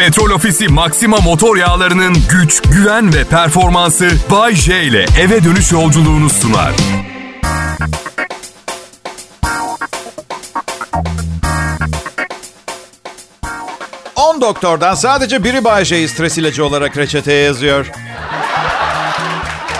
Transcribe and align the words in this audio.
Petrol 0.00 0.30
Ofisi 0.30 0.68
Maxima 0.68 1.16
motor 1.16 1.56
yağlarının 1.56 2.16
güç, 2.30 2.62
güven 2.62 3.14
ve 3.14 3.24
performansı 3.24 4.10
Bay 4.30 4.54
J 4.54 4.82
ile 4.82 5.06
eve 5.20 5.44
dönüş 5.44 5.72
yolculuğunu 5.72 6.30
sunar. 6.30 6.72
Doktordan 14.40 14.94
sadece 14.94 15.44
biri 15.44 15.64
Bay 15.64 15.84
J'yi 15.84 16.08
stres 16.08 16.38
ilacı 16.38 16.64
olarak 16.64 16.96
reçeteye 16.96 17.44
yazıyor. 17.44 17.86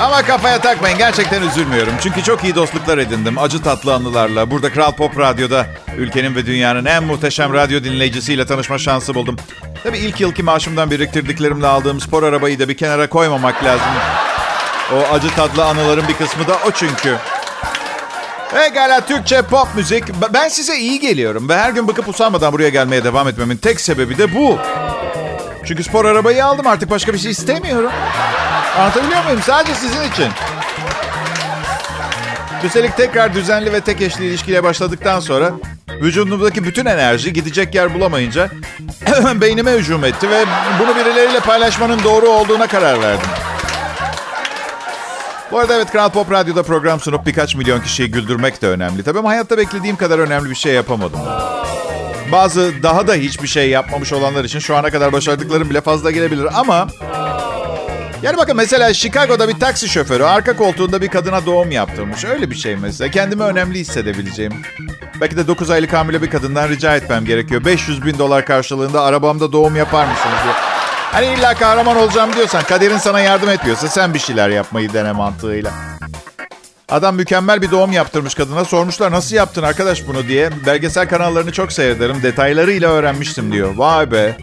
Ama 0.00 0.22
kafaya 0.22 0.60
takmayın 0.60 0.98
gerçekten 0.98 1.42
üzülmüyorum. 1.42 1.92
Çünkü 2.02 2.22
çok 2.22 2.44
iyi 2.44 2.54
dostluklar 2.54 2.98
edindim 2.98 3.38
acı 3.38 3.62
tatlı 3.62 3.94
anılarla. 3.94 4.50
Burada 4.50 4.72
Kral 4.72 4.92
Pop 4.92 5.18
Radyo'da 5.18 5.66
ülkenin 5.96 6.34
ve 6.34 6.46
dünyanın 6.46 6.84
en 6.84 7.04
muhteşem 7.04 7.54
radyo 7.54 7.84
dinleyicisiyle 7.84 8.46
tanışma 8.46 8.78
şansı 8.78 9.14
buldum. 9.14 9.36
Tabii 9.82 9.98
ilk 9.98 10.20
yılki 10.20 10.42
maaşımdan 10.42 10.90
biriktirdiklerimle 10.90 11.66
aldığım 11.66 12.00
spor 12.00 12.22
arabayı 12.22 12.58
da 12.58 12.68
bir 12.68 12.76
kenara 12.76 13.08
koymamak 13.08 13.64
lazım. 13.64 13.86
O 14.94 15.14
acı 15.14 15.30
tatlı 15.30 15.64
anıların 15.64 16.08
bir 16.08 16.14
kısmı 16.14 16.48
da 16.48 16.54
o 16.68 16.70
çünkü. 16.70 17.16
Pekala 18.54 19.06
Türkçe 19.06 19.42
pop 19.42 19.68
müzik. 19.76 20.04
Ben 20.34 20.48
size 20.48 20.78
iyi 20.78 21.00
geliyorum 21.00 21.48
ve 21.48 21.56
her 21.56 21.70
gün 21.70 21.88
bıkıp 21.88 22.08
usanmadan 22.08 22.52
buraya 22.52 22.68
gelmeye 22.68 23.04
devam 23.04 23.28
etmemin 23.28 23.56
tek 23.56 23.80
sebebi 23.80 24.18
de 24.18 24.34
bu. 24.34 24.58
Çünkü 25.64 25.84
spor 25.84 26.04
arabayı 26.04 26.44
aldım 26.44 26.66
artık 26.66 26.90
başka 26.90 27.12
bir 27.12 27.18
şey 27.18 27.30
istemiyorum. 27.30 27.90
Anlatabiliyor 28.78 29.24
muyum? 29.24 29.40
Sadece 29.42 29.74
sizin 29.74 30.02
için. 30.02 30.28
Üstelik 32.64 32.96
tekrar 32.96 33.34
düzenli 33.34 33.72
ve 33.72 33.80
tek 33.80 34.00
eşli 34.00 34.26
ilişkiye 34.26 34.64
başladıktan 34.64 35.20
sonra 35.20 35.52
vücudumdaki 35.88 36.64
bütün 36.64 36.86
enerji 36.86 37.32
gidecek 37.32 37.74
yer 37.74 37.94
bulamayınca 37.94 38.50
beynime 39.40 39.72
hücum 39.72 40.04
etti 40.04 40.30
ve 40.30 40.44
bunu 40.80 40.96
birileriyle 40.96 41.40
paylaşmanın 41.40 42.04
doğru 42.04 42.28
olduğuna 42.28 42.66
karar 42.66 43.02
verdim. 43.02 43.28
Bu 45.52 45.58
arada 45.58 45.74
evet 45.74 45.90
Kral 45.92 46.10
Pop 46.10 46.30
Radyo'da 46.32 46.62
program 46.62 47.00
sunup 47.00 47.26
birkaç 47.26 47.54
milyon 47.54 47.80
kişiyi 47.80 48.10
güldürmek 48.10 48.62
de 48.62 48.68
önemli. 48.68 49.02
Tabii 49.02 49.18
ama 49.18 49.28
hayatta 49.28 49.58
beklediğim 49.58 49.96
kadar 49.96 50.18
önemli 50.18 50.50
bir 50.50 50.54
şey 50.54 50.72
yapamadım. 50.74 51.20
Bazı 52.32 52.72
daha 52.82 53.06
da 53.06 53.14
hiçbir 53.14 53.48
şey 53.48 53.70
yapmamış 53.70 54.12
olanlar 54.12 54.44
için 54.44 54.58
şu 54.58 54.76
ana 54.76 54.90
kadar 54.90 55.12
başardıklarım 55.12 55.70
bile 55.70 55.80
fazla 55.80 56.10
gelebilir 56.10 56.48
ama... 56.60 56.88
Yani 58.22 58.36
bakın 58.36 58.56
mesela 58.56 58.94
Chicago'da 58.94 59.48
bir 59.48 59.60
taksi 59.60 59.88
şoförü 59.88 60.22
arka 60.22 60.56
koltuğunda 60.56 61.02
bir 61.02 61.08
kadına 61.08 61.46
doğum 61.46 61.70
yaptırmış. 61.70 62.24
Öyle 62.24 62.50
bir 62.50 62.56
şey 62.56 62.76
mesela. 62.76 63.10
Kendimi 63.10 63.42
önemli 63.42 63.78
hissedebileceğim. 63.78 64.52
Belki 65.20 65.36
de 65.36 65.46
9 65.46 65.70
aylık 65.70 65.92
hamile 65.92 66.22
bir 66.22 66.30
kadından 66.30 66.68
rica 66.68 66.96
etmem 66.96 67.24
gerekiyor. 67.24 67.64
500 67.64 68.04
bin 68.06 68.18
dolar 68.18 68.46
karşılığında 68.46 69.02
arabamda 69.02 69.52
doğum 69.52 69.76
yapar 69.76 70.06
mısınız 70.06 70.38
diye. 70.44 70.54
Hani 71.12 71.26
illa 71.26 71.54
kahraman 71.54 71.96
olacağım 71.96 72.32
diyorsan, 72.32 72.62
kaderin 72.62 72.98
sana 72.98 73.20
yardım 73.20 73.48
etmiyorsa 73.48 73.88
sen 73.88 74.14
bir 74.14 74.18
şeyler 74.18 74.48
yapmayı 74.48 74.92
dene 74.92 75.12
mantığıyla. 75.12 75.89
Adam 76.90 77.16
mükemmel 77.16 77.62
bir 77.62 77.70
doğum 77.70 77.92
yaptırmış 77.92 78.34
kadına. 78.34 78.64
Sormuşlar 78.64 79.12
nasıl 79.12 79.36
yaptın 79.36 79.62
arkadaş 79.62 80.06
bunu 80.08 80.28
diye. 80.28 80.50
Belgesel 80.66 81.08
kanallarını 81.08 81.52
çok 81.52 81.72
seyrederim. 81.72 82.22
Detaylarıyla 82.22 82.90
öğrenmiştim 82.90 83.52
diyor. 83.52 83.74
Vay 83.76 84.10
be. 84.10 84.36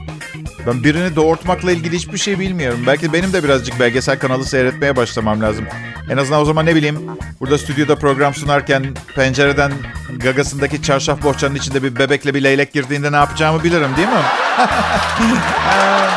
Ben 0.67 0.83
birini 0.83 1.15
doğurtmakla 1.15 1.71
ilgili 1.71 1.95
hiçbir 1.95 2.17
şey 2.17 2.39
bilmiyorum. 2.39 2.79
Belki 2.87 3.13
benim 3.13 3.33
de 3.33 3.43
birazcık 3.43 3.79
belgesel 3.79 4.19
kanalı 4.19 4.45
seyretmeye 4.45 4.95
başlamam 4.95 5.41
lazım. 5.41 5.65
En 6.09 6.17
azından 6.17 6.41
o 6.41 6.45
zaman 6.45 6.65
ne 6.65 6.75
bileyim 6.75 6.99
burada 7.39 7.57
stüdyoda 7.57 7.95
program 7.95 8.33
sunarken 8.33 8.85
pencereden 9.15 9.71
gagasındaki 10.17 10.81
çarşaf 10.81 11.23
bohçanın 11.23 11.55
içinde 11.55 11.83
bir 11.83 11.95
bebekle 11.95 12.33
bir 12.33 12.43
leylek 12.43 12.73
girdiğinde 12.73 13.11
ne 13.11 13.15
yapacağımı 13.15 13.63
bilirim 13.63 13.89
değil 13.97 14.07
mi? 14.07 14.21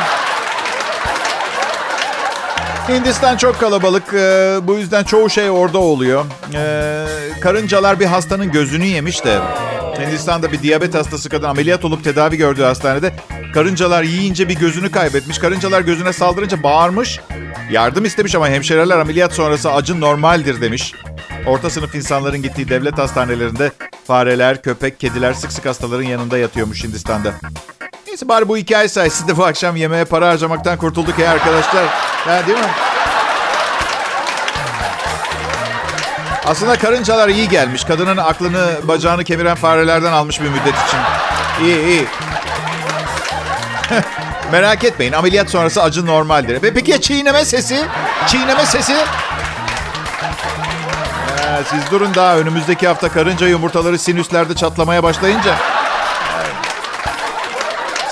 Hindistan 2.95 3.37
çok 3.37 3.59
kalabalık. 3.59 4.13
Ee, 4.13 4.59
bu 4.63 4.73
yüzden 4.73 5.03
çoğu 5.03 5.29
şey 5.29 5.49
orada 5.49 5.77
oluyor. 5.77 6.25
Ee, 6.53 7.05
karıncalar 7.41 7.99
bir 7.99 8.05
hastanın 8.05 8.51
gözünü 8.51 8.85
yemiş 8.85 9.25
de. 9.25 9.39
Hindistan'da 9.99 10.51
bir 10.51 10.61
diyabet 10.61 10.95
hastası 10.95 11.29
kadın 11.29 11.47
ameliyat 11.47 11.85
olup 11.85 12.03
tedavi 12.03 12.37
gördüğü 12.37 12.63
hastanede 12.63 13.13
karıncalar 13.53 14.03
yiyince 14.03 14.49
bir 14.49 14.55
gözünü 14.55 14.91
kaybetmiş. 14.91 15.37
Karıncalar 15.37 15.81
gözüne 15.81 16.13
saldırınca 16.13 16.63
bağırmış. 16.63 17.19
Yardım 17.71 18.05
istemiş 18.05 18.35
ama 18.35 18.49
hemşireler 18.49 18.97
ameliyat 18.97 19.33
sonrası 19.33 19.71
acı 19.71 20.01
normaldir 20.01 20.61
demiş. 20.61 20.93
Orta 21.47 21.69
sınıf 21.69 21.95
insanların 21.95 22.41
gittiği 22.41 22.69
devlet 22.69 22.97
hastanelerinde 22.97 23.71
fareler, 24.07 24.61
köpek, 24.61 24.99
kediler 24.99 25.33
sık 25.33 25.51
sık 25.51 25.65
hastaların 25.65 26.03
yanında 26.03 26.37
yatıyormuş 26.37 26.83
Hindistan'da. 26.83 27.33
Neyse 28.07 28.27
bari 28.27 28.47
bu 28.47 28.57
hikaye 28.57 28.87
sayesinde 28.87 29.37
bu 29.37 29.45
akşam 29.45 29.75
yemeğe 29.75 30.05
para 30.05 30.27
harcamaktan 30.29 30.77
kurtulduk 30.77 31.19
ya 31.19 31.31
arkadaşlar. 31.31 32.10
Ha, 32.25 32.47
değil 32.47 32.57
mi? 32.57 32.65
Aslında 36.45 36.77
karıncalar 36.77 37.29
iyi 37.29 37.49
gelmiş. 37.49 37.83
Kadının 37.83 38.17
aklını, 38.17 38.67
bacağını 38.83 39.23
kemiren 39.23 39.55
farelerden 39.55 40.11
almış 40.11 40.41
bir 40.41 40.49
müddet 40.49 40.75
için. 40.87 40.99
İyi, 41.61 41.85
iyi. 41.85 42.05
Merak 44.51 44.83
etmeyin. 44.83 45.13
Ameliyat 45.13 45.49
sonrası 45.49 45.83
acı 45.83 46.05
normaldir. 46.05 46.63
Ve 46.63 46.73
peki 46.73 46.91
ya 46.91 47.01
çiğneme 47.01 47.45
sesi? 47.45 47.85
Çiğneme 48.27 48.65
sesi? 48.65 48.93
Ee, 48.93 48.97
siz 51.69 51.91
durun 51.91 52.15
daha. 52.15 52.37
Önümüzdeki 52.37 52.87
hafta 52.87 53.09
karınca 53.09 53.47
yumurtaları 53.47 53.99
sinüslerde 53.99 54.55
çatlamaya 54.55 55.03
başlayınca... 55.03 55.55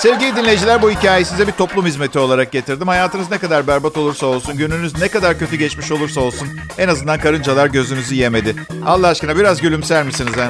Sevgili 0.00 0.36
dinleyiciler 0.36 0.82
bu 0.82 0.90
hikayeyi 0.90 1.24
size 1.24 1.46
bir 1.46 1.52
toplum 1.52 1.86
hizmeti 1.86 2.18
olarak 2.18 2.52
getirdim. 2.52 2.88
Hayatınız 2.88 3.30
ne 3.30 3.38
kadar 3.38 3.66
berbat 3.66 3.96
olursa 3.96 4.26
olsun, 4.26 4.56
gününüz 4.56 4.98
ne 4.98 5.08
kadar 5.08 5.38
kötü 5.38 5.56
geçmiş 5.56 5.92
olursa 5.92 6.20
olsun 6.20 6.48
en 6.78 6.88
azından 6.88 7.20
karıncalar 7.20 7.66
gözünüzü 7.66 8.14
yemedi. 8.14 8.56
Allah 8.86 9.08
aşkına 9.08 9.36
biraz 9.36 9.60
gülümser 9.60 10.04
misiniz 10.04 10.32
ha? 10.36 10.48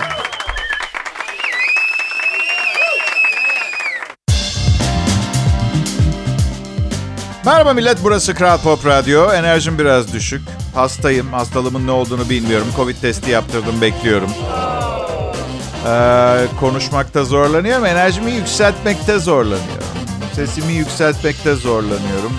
Merhaba 7.47 7.73
millet, 7.73 7.99
burası 8.05 8.35
Kral 8.35 8.59
Pop 8.59 8.87
Radyo. 8.87 9.33
Enerjim 9.33 9.79
biraz 9.79 10.13
düşük. 10.13 10.43
Hastayım, 10.75 11.33
hastalığımın 11.33 11.87
ne 11.87 11.91
olduğunu 11.91 12.31
bilmiyorum. 12.31 12.69
Covid 12.77 12.97
testi 12.97 13.31
yaptırdım, 13.31 13.81
bekliyorum. 13.81 14.31
Ee, 15.87 16.47
konuşmakta 16.61 17.25
zorlanıyorum. 17.25 17.87
Enerjimi 17.87 18.33
yükseltmekte 18.33 19.19
zorlanıyorum. 19.19 19.87
Sesimi 20.33 20.73
yükseltmekte 20.73 21.55
zorlanıyorum. 21.55 22.33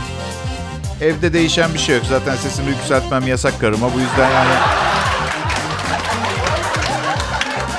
Evde 1.01 1.33
değişen 1.33 1.73
bir 1.73 1.79
şey 1.79 1.95
yok. 1.95 2.05
Zaten 2.09 2.35
sesimi 2.35 2.69
yükseltmem 2.69 3.27
yasak 3.27 3.59
karıma. 3.59 3.93
Bu 3.93 3.99
yüzden 3.99 4.31
yani... 4.31 4.53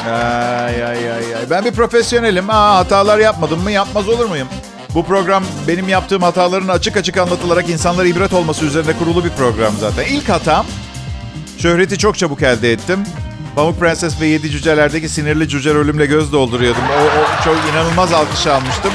Ay 0.06 0.84
ay 0.84 1.12
ay 1.12 1.34
ay. 1.34 1.50
Ben 1.50 1.64
bir 1.64 1.72
profesyonelim. 1.72 2.50
Aa, 2.50 2.76
hatalar 2.76 3.18
yapmadım 3.18 3.62
mı? 3.62 3.70
Yapmaz 3.70 4.08
olur 4.08 4.26
muyum? 4.28 4.48
Bu 4.94 5.04
program 5.04 5.44
benim 5.68 5.88
yaptığım 5.88 6.22
hataların 6.22 6.68
açık 6.68 6.96
açık 6.96 7.16
anlatılarak 7.16 7.68
insanlara 7.68 8.06
ibret 8.06 8.32
olması 8.32 8.64
üzerine 8.64 8.92
kurulu 8.98 9.24
bir 9.24 9.30
program 9.30 9.72
zaten. 9.80 10.04
İlk 10.04 10.28
hatam, 10.28 10.66
şöhreti 11.58 11.98
çok 11.98 12.18
çabuk 12.18 12.42
elde 12.42 12.72
ettim. 12.72 13.04
Pamuk 13.56 13.80
Prenses 13.80 14.20
ve 14.20 14.26
Yedi 14.26 14.50
Cüceler'deki 14.50 15.08
sinirli 15.08 15.48
cüce 15.48 15.74
rolümle 15.74 16.06
göz 16.06 16.32
dolduruyordum. 16.32 16.82
O, 16.82 17.02
o 17.02 17.44
çok 17.44 17.56
inanılmaz 17.72 18.12
alkış 18.12 18.46
almıştım. 18.46 18.92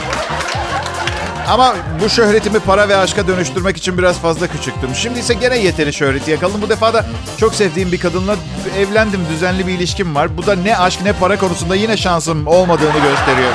Ama 1.48 1.76
bu 2.04 2.10
şöhretimi 2.10 2.60
para 2.60 2.90
ve 2.90 2.98
aşka 2.98 3.28
dönüştürmek 3.28 3.78
için 3.78 3.98
biraz 3.98 4.20
fazla 4.20 4.48
küçüktüm. 4.48 4.96
Şimdi 4.96 5.20
ise 5.20 5.34
gene 5.34 5.58
yeteri 5.58 5.94
şöhreti 5.94 6.32
yakaladım. 6.32 6.62
Bu 6.62 6.70
defa 6.70 6.94
da 6.94 7.06
çok 7.38 7.56
sevdiğim 7.56 7.92
bir 7.92 8.00
kadınla 8.00 8.36
evlendim. 8.78 9.22
Düzenli 9.30 9.68
bir 9.68 9.74
ilişkim 9.74 10.16
var. 10.16 10.38
Bu 10.38 10.46
da 10.46 10.56
ne 10.56 10.78
aşk 10.78 11.02
ne 11.02 11.14
para 11.14 11.38
konusunda 11.38 11.76
yine 11.76 11.98
şansım 11.98 12.48
olmadığını 12.48 13.00
gösteriyor. 13.00 13.52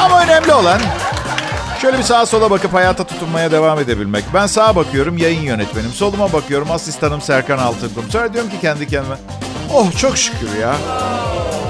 Ama 0.00 0.22
önemli 0.22 0.52
olan 0.52 0.80
şöyle 1.80 1.98
bir 1.98 2.02
sağa 2.02 2.26
sola 2.26 2.50
bakıp 2.50 2.74
hayata 2.74 3.04
tutunmaya 3.04 3.52
devam 3.52 3.78
edebilmek. 3.78 4.24
Ben 4.34 4.46
sağa 4.46 4.76
bakıyorum 4.76 5.18
yayın 5.18 5.42
yönetmenim. 5.42 5.90
Soluma 5.90 6.32
bakıyorum 6.32 6.70
asistanım 6.70 7.20
Serkan 7.20 7.58
Altınkum. 7.58 8.04
Sonra 8.10 8.32
diyorum 8.32 8.50
ki 8.50 8.60
kendi 8.60 8.88
kendime 8.88 9.16
Oh 9.74 9.96
çok 9.96 10.18
şükür 10.18 10.58
ya. 10.60 10.76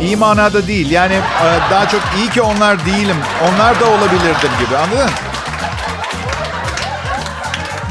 İyi 0.03 0.17
manada 0.17 0.67
değil. 0.67 0.91
Yani 0.91 1.15
e, 1.15 1.71
daha 1.71 1.89
çok 1.89 2.01
iyi 2.19 2.31
ki 2.31 2.43
onlar 2.43 2.87
değilim. 2.87 3.17
Onlar 3.49 3.81
da 3.81 3.85
olabilirdim 3.85 4.51
gibi 4.61 4.77
anladın? 4.77 5.11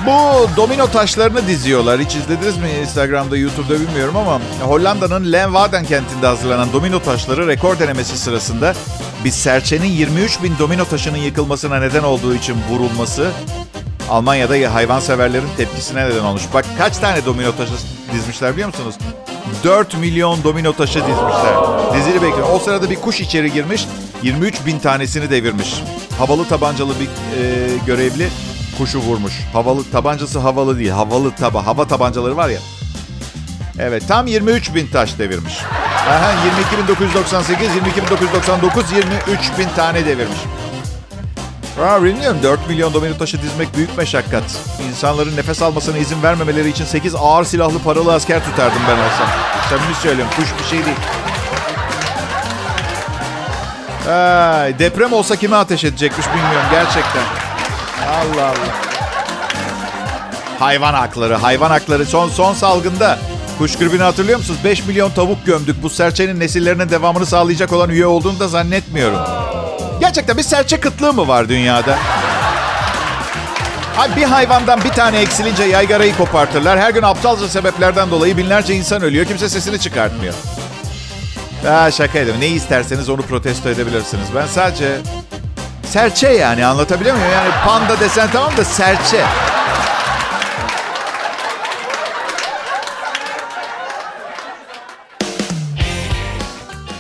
Bu 0.05 0.49
domino 0.57 0.87
taşlarını 0.87 1.47
diziyorlar. 1.47 1.99
Hiç 1.99 2.15
izlediniz 2.15 2.57
mi 2.57 2.69
Instagram'da, 2.81 3.37
YouTube'da 3.37 3.79
bilmiyorum 3.79 4.15
ama 4.17 4.39
Hollanda'nın 4.61 5.31
Leeuwarden 5.33 5.85
kentinde 5.85 6.27
hazırlanan 6.27 6.73
domino 6.73 6.99
taşları 6.99 7.47
rekor 7.47 7.79
denemesi 7.79 8.17
sırasında 8.17 8.73
bir 9.25 9.31
serçenin 9.31 9.87
23 9.87 10.43
bin 10.43 10.57
domino 10.59 10.85
taşının 10.85 11.17
yıkılmasına 11.17 11.79
neden 11.79 12.03
olduğu 12.03 12.35
için 12.35 12.55
vurulması 12.69 13.31
Almanya'da 14.09 14.73
hayvanseverlerin 14.73 15.49
tepkisine 15.57 16.05
neden 16.05 16.23
olmuş. 16.23 16.43
Bak 16.53 16.65
kaç 16.77 16.97
tane 16.97 17.25
domino 17.25 17.55
taşı 17.55 17.71
dizmişler 18.13 18.53
biliyor 18.53 18.67
musunuz? 18.67 18.95
4 19.63 19.97
milyon 19.97 20.43
domino 20.43 20.73
taşı 20.73 20.99
dizmişler. 20.99 21.55
Dizili 21.93 22.21
bekliyor. 22.21 22.47
O 22.53 22.59
sırada 22.59 22.89
bir 22.89 22.95
kuş 22.95 23.21
içeri 23.21 23.53
girmiş. 23.53 23.87
23 24.23 24.65
bin 24.65 24.79
tanesini 24.79 25.29
devirmiş. 25.29 25.73
Havalı 26.17 26.47
tabancalı 26.47 26.93
bir 26.99 27.05
e, 27.05 27.67
görevli 27.85 28.29
kuşu 28.77 28.99
vurmuş. 28.99 29.33
Havalı 29.53 29.91
tabancası 29.91 30.39
havalı 30.39 30.79
değil. 30.79 30.89
Havalı 30.89 31.31
taba 31.31 31.65
hava 31.65 31.87
tabancaları 31.87 32.37
var 32.37 32.49
ya. 32.49 32.59
Evet 33.79 34.03
tam 34.07 34.27
23 34.27 34.75
bin 34.75 34.87
taş 34.87 35.19
devirmiş. 35.19 35.53
Aha, 36.09 36.33
22.998, 36.77 37.53
22.999, 37.53 38.95
23 38.95 39.59
bin 39.59 39.67
tane 39.75 40.05
devirmiş. 40.05 40.37
Aa, 41.81 42.03
bilmiyorum 42.03 42.39
4 42.43 42.67
milyon 42.69 42.93
domino 42.93 43.17
taşı 43.17 43.41
dizmek 43.41 43.77
büyük 43.77 43.97
meşakkat. 43.97 44.43
İnsanların 44.89 45.37
nefes 45.37 45.61
almasına 45.61 45.97
izin 45.97 46.23
vermemeleri 46.23 46.69
için 46.69 46.85
8 46.85 47.15
ağır 47.15 47.43
silahlı 47.45 47.79
paralı 47.79 48.13
asker 48.13 48.45
tutardım 48.45 48.81
ben 48.87 48.93
olsam. 48.97 49.27
Samimi 49.69 49.95
söylüyorum 49.95 50.33
kuş 50.35 50.47
bir 50.59 50.69
şey 50.69 50.85
değil. 50.85 50.97
Ay, 54.17 54.79
deprem 54.79 55.13
olsa 55.13 55.35
kime 55.35 55.55
ateş 55.55 55.83
edecekmiş 55.83 56.27
bilmiyorum 56.27 56.67
gerçekten. 56.71 57.23
Allah 58.09 58.45
Allah. 58.45 58.75
Hayvan 60.59 60.93
hakları, 60.93 61.35
hayvan 61.35 61.69
hakları 61.69 62.05
son 62.05 62.29
son 62.29 62.53
salgında. 62.53 63.19
Kuş 63.57 63.77
gribini 63.77 64.03
hatırlıyor 64.03 64.37
musunuz? 64.37 64.59
5 64.63 64.85
milyon 64.85 65.11
tavuk 65.11 65.45
gömdük. 65.45 65.83
Bu 65.83 65.89
serçenin 65.89 66.39
nesillerinin 66.39 66.89
devamını 66.89 67.25
sağlayacak 67.25 67.73
olan 67.73 67.89
üye 67.89 68.05
olduğunu 68.05 68.39
da 68.39 68.47
zannetmiyorum. 68.47 69.19
Gerçekten 70.07 70.37
bir 70.37 70.43
serçe 70.43 70.79
kıtlığı 70.79 71.13
mı 71.13 71.27
var 71.27 71.49
dünyada? 71.49 71.97
Ay 73.97 74.15
bir 74.15 74.23
hayvandan 74.23 74.83
bir 74.83 74.89
tane 74.89 75.19
eksilince 75.19 75.63
yaygarayı 75.63 76.17
kopartırlar. 76.17 76.79
Her 76.79 76.89
gün 76.89 77.01
aptalca 77.01 77.47
sebeplerden 77.47 78.11
dolayı 78.11 78.37
binlerce 78.37 78.75
insan 78.75 79.01
ölüyor. 79.01 79.25
Kimse 79.25 79.49
sesini 79.49 79.79
çıkartmıyor. 79.79 80.33
Ha, 81.65 81.91
şaka 81.91 82.19
ediyorum. 82.19 82.41
Ne 82.41 82.47
isterseniz 82.47 83.09
onu 83.09 83.21
protesto 83.21 83.69
edebilirsiniz. 83.69 84.27
Ben 84.35 84.47
sadece 84.47 84.97
serçe 85.85 86.27
yani 86.27 86.65
anlatabiliyor 86.65 87.15
muyum? 87.15 87.31
Yani 87.31 87.49
panda 87.65 87.99
desen 87.99 88.29
tamam 88.33 88.57
da 88.57 88.63
serçe. 88.65 89.25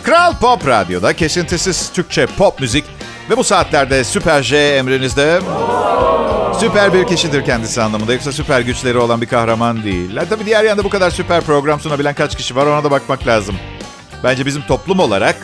Kral 0.03 0.33
Pop 0.33 0.67
Radyo'da 0.67 1.13
kesintisiz 1.13 1.91
Türkçe 1.93 2.25
pop 2.25 2.59
müzik 2.59 2.96
ve 3.29 3.37
bu 3.37 3.43
saatlerde 3.43 4.03
Süper 4.03 4.43
J 4.43 4.57
emrinizde. 4.57 5.39
Süper 6.59 6.93
bir 6.93 7.07
kişidir 7.07 7.45
kendisi 7.45 7.81
anlamında. 7.81 8.13
Yoksa 8.13 8.31
süper 8.31 8.61
güçleri 8.61 8.97
olan 8.97 9.21
bir 9.21 9.27
kahraman 9.27 9.83
değil. 9.83 10.17
Ha, 10.17 10.23
tabii 10.29 10.45
diğer 10.45 10.63
yanda 10.63 10.83
bu 10.83 10.89
kadar 10.89 11.09
süper 11.11 11.41
program 11.41 11.79
sunabilen 11.79 12.13
kaç 12.13 12.35
kişi 12.37 12.55
var 12.55 12.65
ona 12.65 12.83
da 12.83 12.91
bakmak 12.91 13.27
lazım. 13.27 13.55
Bence 14.23 14.45
bizim 14.45 14.61
toplum 14.61 14.99
olarak 14.99 15.35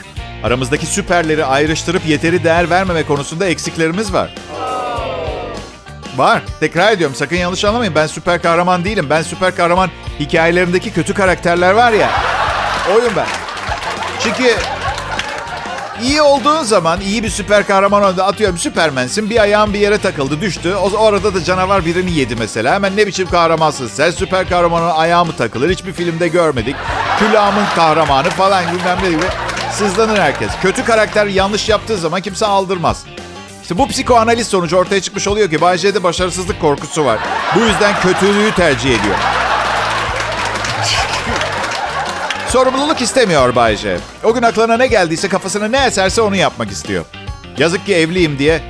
aramızdaki 0.44 0.86
süperleri 0.86 1.46
ayrıştırıp 1.46 2.06
yeteri 2.06 2.44
değer 2.44 2.70
vermeme 2.70 3.04
konusunda 3.04 3.46
eksiklerimiz 3.46 4.14
var. 4.14 4.36
Var. 6.18 6.42
Tekrar 6.60 6.92
ediyorum 6.92 7.16
sakın 7.16 7.36
yanlış 7.36 7.66
anlamayın. 7.66 7.96
Ben 7.96 8.08
süper 8.08 8.42
kahraman 8.42 8.86
değilim. 8.86 9.08
Ben 9.10 9.22
süper 9.22 9.56
kahraman 9.56 9.90
hikayelerindeki 10.20 10.94
kötü 10.94 11.14
karakterler 11.14 11.72
var 11.72 11.92
ya. 11.92 12.10
Oyun 12.96 13.12
ben. 13.16 13.28
Çünkü 14.20 14.56
iyi 16.02 16.22
olduğun 16.22 16.64
zaman 16.64 17.02
iyi 17.02 17.24
bir 17.24 17.30
süper 17.30 17.68
kahraman 17.68 18.04
oldu. 18.04 18.24
Atıyorum 18.24 18.58
süpermensin 18.58 19.30
bir 19.30 19.42
ayağın 19.42 19.74
bir 19.74 19.80
yere 19.80 19.98
takıldı 19.98 20.42
düştü. 20.42 20.76
O 20.76 20.90
orada 20.90 21.34
da 21.34 21.44
canavar 21.44 21.86
birini 21.86 22.12
yedi 22.12 22.36
mesela. 22.36 22.74
Hemen 22.74 22.98
ne 22.98 23.08
biçim 23.08 23.30
kahramansın 23.30 23.88
sen 23.88 24.12
süper 24.12 24.50
kahramanın 24.50 24.90
ayağı 24.90 25.26
mı 25.26 25.36
takılır? 25.38 25.70
Hiçbir 25.70 25.94
filmde 25.94 26.28
görmedik. 26.28 26.76
Külahımın 27.20 27.66
kahramanı 27.76 28.30
falan 28.30 28.64
bilmem 28.64 28.98
ne 29.04 29.10
gibi. 29.10 29.26
Sızlanır 29.72 30.20
herkes. 30.20 30.52
Kötü 30.62 30.86
karakter 30.86 31.26
yanlış 31.26 31.70
yaptığı 31.70 31.98
zaman 31.98 32.22
kimse 32.22 32.46
aldırmaz. 32.46 33.06
İşte 33.62 33.78
bu 33.78 33.88
psikoanaliz 33.88 34.48
sonucu 34.48 34.78
ortaya 34.78 35.02
çıkmış 35.02 35.28
oluyor 35.28 35.50
ki 35.50 35.62
Bay 35.62 35.78
J'de 35.78 36.04
başarısızlık 36.04 36.62
korkusu 36.62 37.06
var. 37.06 37.20
Bu 37.56 37.60
yüzden 37.60 37.96
kötülüğü 38.02 38.52
tercih 38.56 39.00
ediyor. 39.00 39.16
Sorumluluk 42.54 43.02
istemiyor 43.02 43.56
Bay 43.56 43.76
J. 43.78 43.98
O 44.24 44.34
gün 44.34 44.42
aklına 44.42 44.78
ne 44.78 44.88
geldiyse 44.88 45.30
kafasına 45.30 45.68
ne 45.68 45.86
eserse 45.86 46.22
onu 46.22 46.36
yapmak 46.36 46.72
istiyor. 46.72 47.06
Yazık 47.58 47.86
ki 47.86 47.96
evliyim 47.96 48.40
diye 48.40 48.62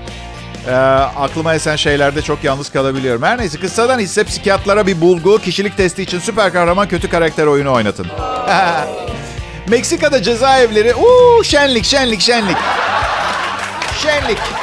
e, 0.67 0.73
aklıma 1.17 1.53
esen 1.53 1.75
şeylerde 1.75 2.21
çok 2.21 2.43
yalnız 2.43 2.69
kalabiliyorum. 2.69 3.23
Her 3.23 3.37
neyse 3.37 3.59
kıssadan 3.59 3.99
hisse 3.99 4.23
psikiyatlara 4.23 4.87
bir 4.87 5.01
bulgu, 5.01 5.37
kişilik 5.37 5.77
testi 5.77 6.03
için 6.03 6.19
süper 6.19 6.53
kahraman 6.53 6.87
kötü 6.87 7.09
karakter 7.09 7.45
oyunu 7.45 7.73
oynatın. 7.73 8.07
Meksika'da 9.67 10.23
cezaevleri, 10.23 10.95
uuu 10.95 11.43
şenlik 11.43 11.85
şenlik 11.85 12.21
şenlik. 12.21 12.57
Şenlik. 14.03 14.62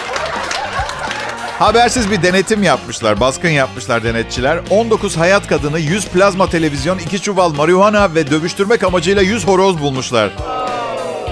Habersiz 1.60 2.10
bir 2.10 2.22
denetim 2.22 2.62
yapmışlar, 2.62 3.20
baskın 3.20 3.48
yapmışlar 3.48 4.04
denetçiler. 4.04 4.60
19 4.70 5.16
hayat 5.16 5.46
kadını, 5.46 5.78
100 5.78 6.06
plazma 6.06 6.50
televizyon, 6.50 6.98
2 6.98 7.22
çuval 7.22 7.54
marihuana 7.54 8.14
ve 8.14 8.30
dövüştürmek 8.30 8.84
amacıyla 8.84 9.22
100 9.22 9.46
horoz 9.46 9.80
bulmuşlar. 9.80 10.30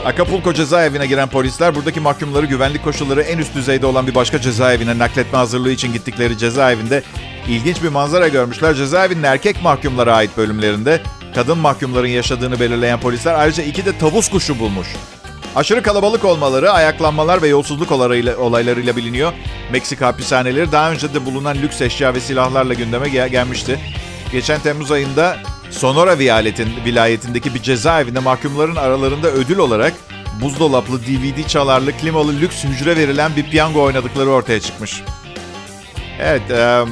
Acapulco 0.05 0.53
cezaevine 0.53 1.07
giren 1.07 1.29
polisler 1.29 1.75
buradaki 1.75 2.01
mahkumları 2.01 2.47
güvenlik 2.47 2.85
koşulları 2.85 3.23
en 3.23 3.39
üst 3.39 3.55
düzeyde 3.55 3.87
olan 3.87 4.07
bir 4.07 4.15
başka 4.15 4.41
cezaevine 4.41 4.99
nakletme 4.99 5.39
hazırlığı 5.39 5.71
için 5.71 5.93
gittikleri 5.93 6.39
cezaevinde 6.39 7.03
ilginç 7.49 7.83
bir 7.83 7.89
manzara 7.89 8.29
görmüşler. 8.29 8.75
Cezaevinin 8.75 9.23
erkek 9.23 9.63
mahkumlara 9.63 10.15
ait 10.15 10.37
bölümlerinde 10.37 11.01
kadın 11.35 11.59
mahkumların 11.59 12.09
yaşadığını 12.09 12.61
belirleyen 12.61 13.01
polisler 13.01 13.35
ayrıca 13.35 13.63
iki 13.63 13.85
de 13.85 13.99
tavus 13.99 14.29
kuşu 14.29 14.59
bulmuş. 14.59 14.89
Aşırı 15.59 15.83
kalabalık 15.83 16.25
olmaları, 16.25 16.73
ayaklanmalar 16.73 17.43
ve 17.43 17.49
yolsuzluk 17.49 17.93
olaylarıyla 18.39 18.97
biliniyor. 18.97 19.33
Meksika 19.73 20.07
hapishaneleri 20.07 20.73
daha 20.73 20.91
önce 20.91 21.15
de 21.15 21.27
bulunan 21.27 21.57
lüks 21.57 21.81
eşya 21.81 22.15
ve 22.15 22.21
silahlarla 22.21 22.75
gündeme 22.75 23.09
gel- 23.09 23.29
gelmişti. 23.29 23.81
Geçen 24.33 24.61
Temmuz 24.61 24.93
ayında 24.93 25.37
Sonora 25.71 26.19
vilayetin, 26.19 26.69
vilayetindeki 26.85 27.55
bir 27.55 27.63
cezaevinde 27.63 28.19
mahkumların 28.19 28.77
aralarında 28.77 29.29
ödül 29.29 29.59
olarak 29.59 29.93
buzdolaplı, 30.43 31.03
DVD 31.03 31.47
çalarlı, 31.47 31.93
klimalı 31.93 32.33
lüks 32.33 32.65
hücre 32.65 32.97
verilen 32.97 33.37
bir 33.37 33.51
piyango 33.51 33.83
oynadıkları 33.83 34.31
ortaya 34.31 34.61
çıkmış. 34.61 35.03
Evet, 36.21 36.51
e, 36.51 36.85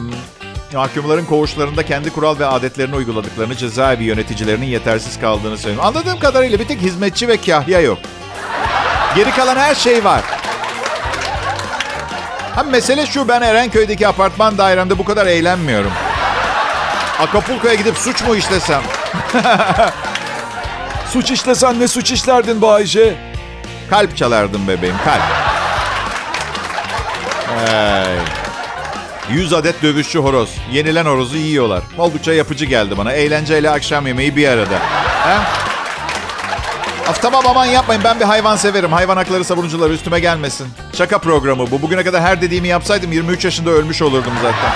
mahkumların 0.75 1.25
koğuşlarında 1.25 1.87
kendi 1.87 2.11
kural 2.11 2.39
ve 2.39 2.47
adetlerini 2.47 2.97
uyguladıklarını 2.97 3.57
cezaevi 3.57 4.05
yöneticilerinin 4.05 4.67
yetersiz 4.67 5.21
kaldığını 5.21 5.59
söylüyor. 5.59 5.85
Anladığım 5.85 6.19
kadarıyla 6.19 6.59
bir 6.59 6.69
tek 6.69 6.81
hizmetçi 6.81 7.29
ve 7.29 7.37
kahya 7.37 7.81
yok. 7.81 7.99
Geri 9.17 9.31
kalan 9.31 9.57
her 9.57 9.75
şey 9.75 10.05
var. 10.05 10.23
Ha 12.55 12.63
mesele 12.63 13.07
şu 13.07 13.29
ben 13.29 13.43
Erenköy'deki 13.43 14.09
apartman 14.09 14.59
dairemde 14.59 14.99
bu 14.99 15.05
kadar 15.05 15.27
eğlenmiyorum. 15.27 15.93
Acapulco'ya 17.21 17.75
gidip 17.75 17.97
suç 17.99 18.23
mu 18.23 18.37
işlesem? 18.37 18.83
Suç 21.13 21.31
işlesen 21.31 21.81
ne 21.81 21.89
suç 21.89 22.13
işlerdin 22.13 22.63
Bayce? 22.63 23.15
Kalp 23.91 24.17
çalardım 24.17 24.69
bebeğim 24.69 24.97
kalp. 25.05 25.23
Ay. 27.69 28.36
100 29.31 29.53
adet 29.53 29.83
dövüşçü 29.83 30.19
horoz. 30.19 30.51
Yenilen 30.73 31.05
horozu 31.05 31.37
yiyorlar. 31.37 31.83
Oldukça 31.99 32.33
yapıcı 32.33 32.65
geldi 32.65 32.99
bana. 32.99 33.13
Eğlenceyle 33.13 33.71
akşam 33.71 34.07
yemeği 34.07 34.37
bir 34.37 34.49
arada. 34.49 34.79
Ha? 35.21 35.43
Af 37.09 37.23
tamam 37.23 37.47
aman 37.47 37.65
yapmayın 37.65 38.05
ben 38.05 38.21
bir 38.21 38.25
hayvan 38.25 38.57
severim. 38.57 38.93
Hayvan 38.93 39.17
hakları 39.17 39.45
savunucuları 39.45 39.93
üstüme 39.93 40.21
gelmesin. 40.21 40.67
Şaka 40.99 41.19
programı 41.19 41.71
bu. 41.71 41.83
Bugüne 41.83 42.05
kadar 42.05 42.23
her 42.23 42.43
dediğimi 42.43 42.69
yapsaydım 42.69 43.13
23 43.13 43.45
yaşında 43.45 43.71
ölmüş 43.71 44.03
olurdum 44.03 44.33
zaten. 44.43 44.73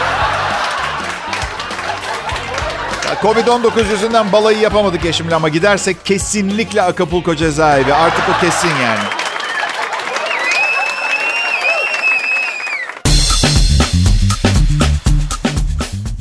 Covid-19 3.23 3.91
yüzünden 3.91 4.33
balayı 4.33 4.59
yapamadık 4.59 5.05
eşimle 5.05 5.35
ama 5.35 5.49
gidersek 5.49 6.07
kesinlikle 6.07 6.83
Acapulco 6.83 7.35
cezaevi. 7.35 7.95
Artık 7.95 8.25
o 8.37 8.41
kesin 8.41 8.69
yani. 8.69 9.20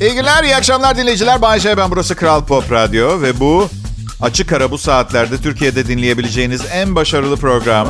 İyi 0.01 0.13
günler, 0.13 0.43
iyi 0.43 0.55
akşamlar 0.55 0.97
dinleyiciler. 0.97 1.41
Bay 1.41 1.59
J, 1.59 1.77
ben 1.77 1.91
burası 1.91 2.15
Kral 2.15 2.45
Pop 2.45 2.71
Radyo 2.71 3.21
ve 3.21 3.39
bu 3.39 3.69
açık 4.21 4.53
ara 4.53 4.71
bu 4.71 4.77
saatlerde 4.77 5.37
Türkiye'de 5.37 5.87
dinleyebileceğiniz 5.87 6.61
en 6.73 6.95
başarılı 6.95 7.37
program. 7.37 7.87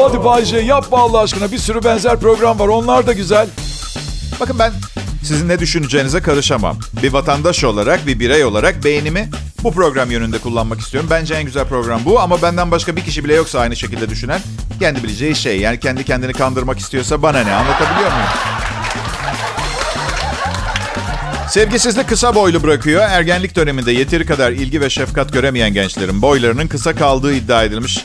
Hadi 0.00 0.24
Bayce 0.24 0.58
yapma 0.58 0.98
Allah 0.98 1.20
aşkına. 1.20 1.52
Bir 1.52 1.58
sürü 1.58 1.84
benzer 1.84 2.20
program 2.20 2.58
var. 2.58 2.68
Onlar 2.68 3.06
da 3.06 3.12
güzel. 3.12 3.48
Bakın 4.40 4.58
ben 4.58 4.72
sizin 5.22 5.48
ne 5.48 5.58
düşüneceğinize 5.58 6.20
karışamam. 6.20 6.76
Bir 7.02 7.12
vatandaş 7.12 7.64
olarak, 7.64 8.06
bir 8.06 8.20
birey 8.20 8.44
olarak 8.44 8.84
beynimi 8.84 9.30
bu 9.62 9.72
program 9.72 10.10
yönünde 10.10 10.38
kullanmak 10.38 10.80
istiyorum. 10.80 11.10
Bence 11.10 11.34
en 11.34 11.44
güzel 11.44 11.64
program 11.64 12.00
bu 12.04 12.20
ama 12.20 12.42
benden 12.42 12.70
başka 12.70 12.96
bir 12.96 13.04
kişi 13.04 13.24
bile 13.24 13.34
yoksa 13.34 13.60
aynı 13.60 13.76
şekilde 13.76 14.10
düşünen 14.10 14.40
kendi 14.80 15.02
bileceği 15.02 15.36
şey. 15.36 15.60
Yani 15.60 15.80
kendi 15.80 16.04
kendini 16.04 16.32
kandırmak 16.32 16.78
istiyorsa 16.78 17.22
bana 17.22 17.38
ne 17.38 17.54
anlatabiliyor 17.54 18.12
muyum? 18.12 18.28
Sevgisizlik 21.52 22.08
kısa 22.08 22.34
boylu 22.34 22.62
bırakıyor. 22.62 23.02
Ergenlik 23.02 23.56
döneminde 23.56 23.92
yeteri 23.92 24.26
kadar 24.26 24.52
ilgi 24.52 24.80
ve 24.80 24.90
şefkat 24.90 25.32
göremeyen 25.32 25.74
gençlerin 25.74 26.22
boylarının 26.22 26.66
kısa 26.66 26.94
kaldığı 26.94 27.34
iddia 27.34 27.64
edilmiş. 27.64 28.04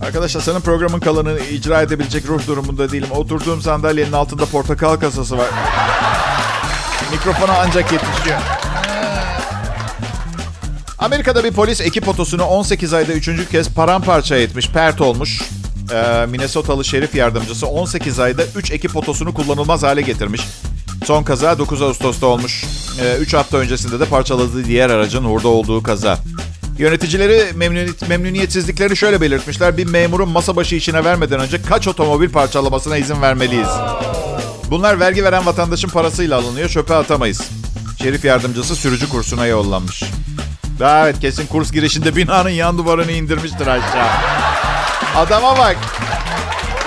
Arkadaşlar 0.00 0.40
senin 0.40 0.60
programın 0.60 1.00
kalanını 1.00 1.40
icra 1.40 1.82
edebilecek 1.82 2.26
ruh 2.28 2.46
durumunda 2.46 2.92
değilim. 2.92 3.08
Oturduğum 3.10 3.62
sandalyenin 3.62 4.12
altında 4.12 4.46
portakal 4.46 4.96
kasası 4.96 5.38
var. 5.38 5.46
Mikrofona 7.12 7.52
ancak 7.58 7.92
yetişiyor. 7.92 8.38
Amerika'da 10.98 11.44
bir 11.44 11.52
polis 11.52 11.80
ekip 11.80 12.08
otosunu 12.08 12.44
18 12.44 12.92
ayda 12.92 13.12
3. 13.12 13.48
kez 13.50 13.74
paramparça 13.74 14.36
etmiş, 14.36 14.68
pert 14.70 15.00
olmuş. 15.00 15.42
Ee, 15.92 16.26
Minnesotalı 16.26 16.84
şerif 16.84 17.14
yardımcısı 17.14 17.66
18 17.66 18.20
ayda 18.20 18.42
3 18.56 18.70
ekip 18.70 18.96
otosunu 18.96 19.34
kullanılmaz 19.34 19.82
hale 19.82 20.00
getirmiş. 20.00 20.40
Son 21.04 21.22
kaza 21.22 21.58
9 21.58 21.82
Ağustos'ta 21.82 22.26
olmuş. 22.26 22.64
3 23.20 23.34
ee, 23.34 23.36
hafta 23.36 23.58
öncesinde 23.58 24.00
de 24.00 24.04
parçaladığı 24.04 24.64
diğer 24.64 24.90
aracın 24.90 25.24
hurda 25.24 25.48
olduğu 25.48 25.82
kaza. 25.82 26.18
Yöneticileri 26.78 27.52
memnuniyet, 27.54 28.08
memnuniyetsizliklerini 28.08 28.96
şöyle 28.96 29.20
belirtmişler. 29.20 29.76
Bir 29.76 29.86
memurun 29.86 30.28
masa 30.28 30.56
başı 30.56 30.74
işine 30.74 31.04
vermeden 31.04 31.40
önce 31.40 31.62
kaç 31.62 31.88
otomobil 31.88 32.30
parçalamasına 32.30 32.96
izin 32.96 33.22
vermeliyiz? 33.22 33.68
Bunlar 34.70 35.00
vergi 35.00 35.24
veren 35.24 35.46
vatandaşın 35.46 35.88
parasıyla 35.88 36.38
alınıyor. 36.38 36.68
Çöpe 36.68 36.94
atamayız. 36.94 37.42
Şerif 38.02 38.24
yardımcısı 38.24 38.76
sürücü 38.76 39.08
kursuna 39.08 39.46
yollanmış. 39.46 40.02
Evet 40.80 41.20
kesin 41.20 41.46
kurs 41.46 41.72
girişinde 41.72 42.16
binanın 42.16 42.50
yan 42.50 42.78
duvarını 42.78 43.12
indirmiştir 43.12 43.66
aşağı. 43.66 44.08
Adama 45.16 45.58
bak. 45.58 45.76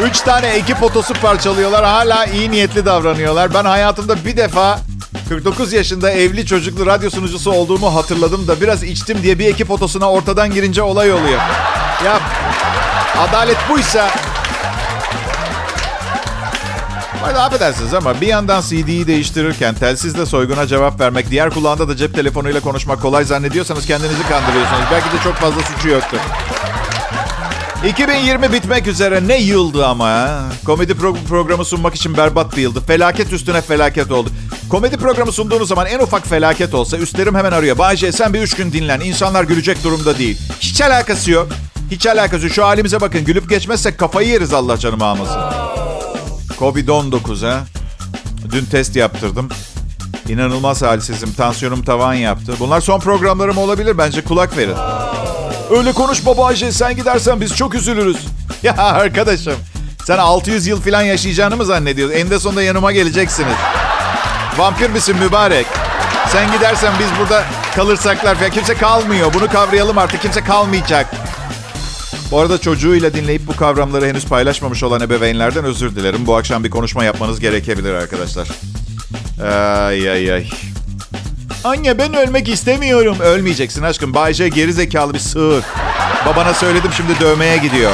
Üç 0.03 0.22
tane 0.22 0.48
ekip 0.48 0.84
otosu 0.84 1.13
parçalıyorlar. 1.13 1.86
Hala 1.86 2.25
iyi 2.25 2.51
niyetli 2.51 2.86
davranıyorlar. 2.86 3.53
Ben 3.53 3.65
hayatımda 3.65 4.25
bir 4.25 4.38
defa 4.38 4.79
49 5.29 5.74
yaşında 5.74 6.12
evli 6.12 6.46
çocuklu 6.46 6.86
radyo 6.86 7.10
sunucusu 7.10 7.51
olduğumu 7.51 7.96
hatırladım 7.96 8.48
da 8.48 8.62
biraz 8.62 8.84
içtim 8.84 9.24
diye 9.24 9.39
bir 9.39 9.46
ekip 9.46 9.72
otosuna 9.72 10.12
ortadan 10.12 10.53
girince 10.53 10.81
olay 10.81 11.13
oluyor. 11.13 11.39
Ya 12.05 12.20
adalet 13.20 13.58
buysa 13.70 14.12
Hadi 17.22 17.39
affedersiniz 17.39 17.93
ama 17.93 18.22
bir 18.22 18.27
yandan 18.27 18.62
CD'yi 18.62 19.08
değiştirirken 19.08 19.75
telsizle 19.75 20.25
soyguna 20.25 20.67
cevap 20.67 21.00
vermek, 21.00 21.31
diğer 21.31 21.50
kulağında 21.50 21.88
da 21.88 21.96
cep 21.96 22.15
telefonuyla 22.15 22.62
konuşmak 22.62 23.01
kolay 23.01 23.25
zannediyorsanız 23.25 23.86
kendinizi 23.86 24.24
kandırıyorsunuz. 24.29 24.84
Belki 24.91 25.05
de 25.05 25.24
çok 25.24 25.34
fazla 25.34 25.62
suçu 25.62 25.89
yoktur. 25.89 26.20
2020 27.88 28.54
bitmek 28.54 28.88
üzere 28.88 29.28
ne 29.28 29.38
yıldı 29.38 29.86
ama 29.86 30.06
ha? 30.08 30.44
Komedi 30.66 30.92
pro- 30.92 31.24
programı 31.30 31.66
sunmak 31.66 31.96
için 31.96 32.18
berbat 32.18 32.58
bir 32.58 32.62
yıldı. 32.62 32.82
Felaket 32.82 33.34
üstüne 33.34 33.62
felaket 33.62 34.12
oldu. 34.12 34.30
Komedi 34.70 34.98
programı 34.98 35.32
sunduğunuz 35.32 35.68
zaman 35.68 35.86
en 35.88 36.00
ufak 36.00 36.28
felaket 36.28 36.74
olsa 36.74 36.98
üstlerim 36.98 37.36
hemen 37.36 37.52
arıyor. 37.52 37.78
Bayce 37.78 38.12
sen 38.12 38.34
bir 38.34 38.42
üç 38.42 38.54
gün 38.56 38.72
dinlen. 38.72 39.00
İnsanlar 39.00 39.44
gülecek 39.44 39.84
durumda 39.84 40.18
değil. 40.18 40.38
Hiç 40.60 40.82
alakası 40.82 41.32
yok. 41.32 41.48
Hiç 41.92 42.08
alakası 42.08 42.46
yok. 42.46 42.54
Şu 42.56 42.66
halimize 42.66 43.02
bakın. 43.02 43.26
Gülüp 43.26 43.50
geçmezsek 43.50 43.98
kafayı 43.98 44.28
yeriz 44.28 44.54
Allah 44.54 44.78
canımı 44.78 45.06
almasın. 45.06 45.42
Covid-19 46.60 47.48
ha. 47.50 47.60
Dün 48.52 48.66
test 48.66 48.96
yaptırdım. 48.96 49.50
İnanılmaz 50.30 50.82
halsizim. 50.82 51.34
Tansiyonum 51.34 51.84
tavan 51.84 52.14
yaptı. 52.14 52.54
Bunlar 52.60 52.82
son 52.82 53.00
programlarım 53.00 53.58
olabilir. 53.58 53.98
Bence 53.98 54.22
kulak 54.24 54.58
verin. 54.58 54.76
Öyle 55.72 55.92
konuşma 55.92 56.38
Bayce. 56.38 56.72
Sen 56.72 56.96
gidersen 56.96 57.42
biz 57.42 57.56
çok 57.56 57.75
üzülürüz. 57.75 58.18
Ya 58.63 58.78
arkadaşım. 58.78 59.54
Sen 60.06 60.18
600 60.18 60.68
yıl 60.68 60.82
falan 60.82 61.01
yaşayacağını 61.01 61.58
mı 61.58 61.66
zannediyorsun? 61.66 62.16
Eninde 62.18 62.40
sonunda 62.40 62.63
yanıma 62.63 62.92
geleceksiniz. 62.92 63.54
Vampir 64.58 64.90
misin 64.90 65.16
mübarek? 65.18 65.66
Sen 66.32 66.51
gidersen 66.51 66.94
biz 67.00 67.08
burada 67.20 67.44
kalırsaklar 67.75 68.36
falan. 68.36 68.51
Kimse 68.51 68.74
kalmıyor. 68.74 69.34
Bunu 69.34 69.48
kavrayalım 69.48 69.98
artık. 69.98 70.22
Kimse 70.22 70.44
kalmayacak. 70.44 71.16
Bu 72.32 72.40
arada 72.40 72.58
çocuğuyla 72.58 73.13
dinleyip 73.13 73.48
bu 73.48 73.56
kavramları 73.56 74.06
henüz 74.06 74.25
paylaşmamış 74.25 74.84
olan 74.84 75.01
ebeveynlerden 75.01 75.63
özür 75.66 75.96
dilerim. 75.96 76.28
Bu 76.28 76.36
akşam 76.36 76.63
bir 76.63 76.70
konuşma 76.70 77.04
yapmanız 77.04 77.40
gerekebilir 77.40 77.94
arkadaşlar. 77.94 78.48
Ay 79.88 80.10
ay 80.12 80.34
ay. 80.34 80.48
Anne 81.63 81.98
ben 81.98 82.13
ölmek 82.13 82.50
istemiyorum. 82.50 83.18
Ölmeyeceksin 83.20 83.84
aşkım. 83.84 84.13
Bayce 84.13 84.50
geri 84.50 84.74
zekalı 84.74 85.13
bir 85.13 85.20
sığır. 85.20 85.63
Babana 86.25 86.53
söyledim 86.53 86.91
şimdi 86.98 87.20
dövmeye 87.20 87.58
gidiyor. 87.58 87.91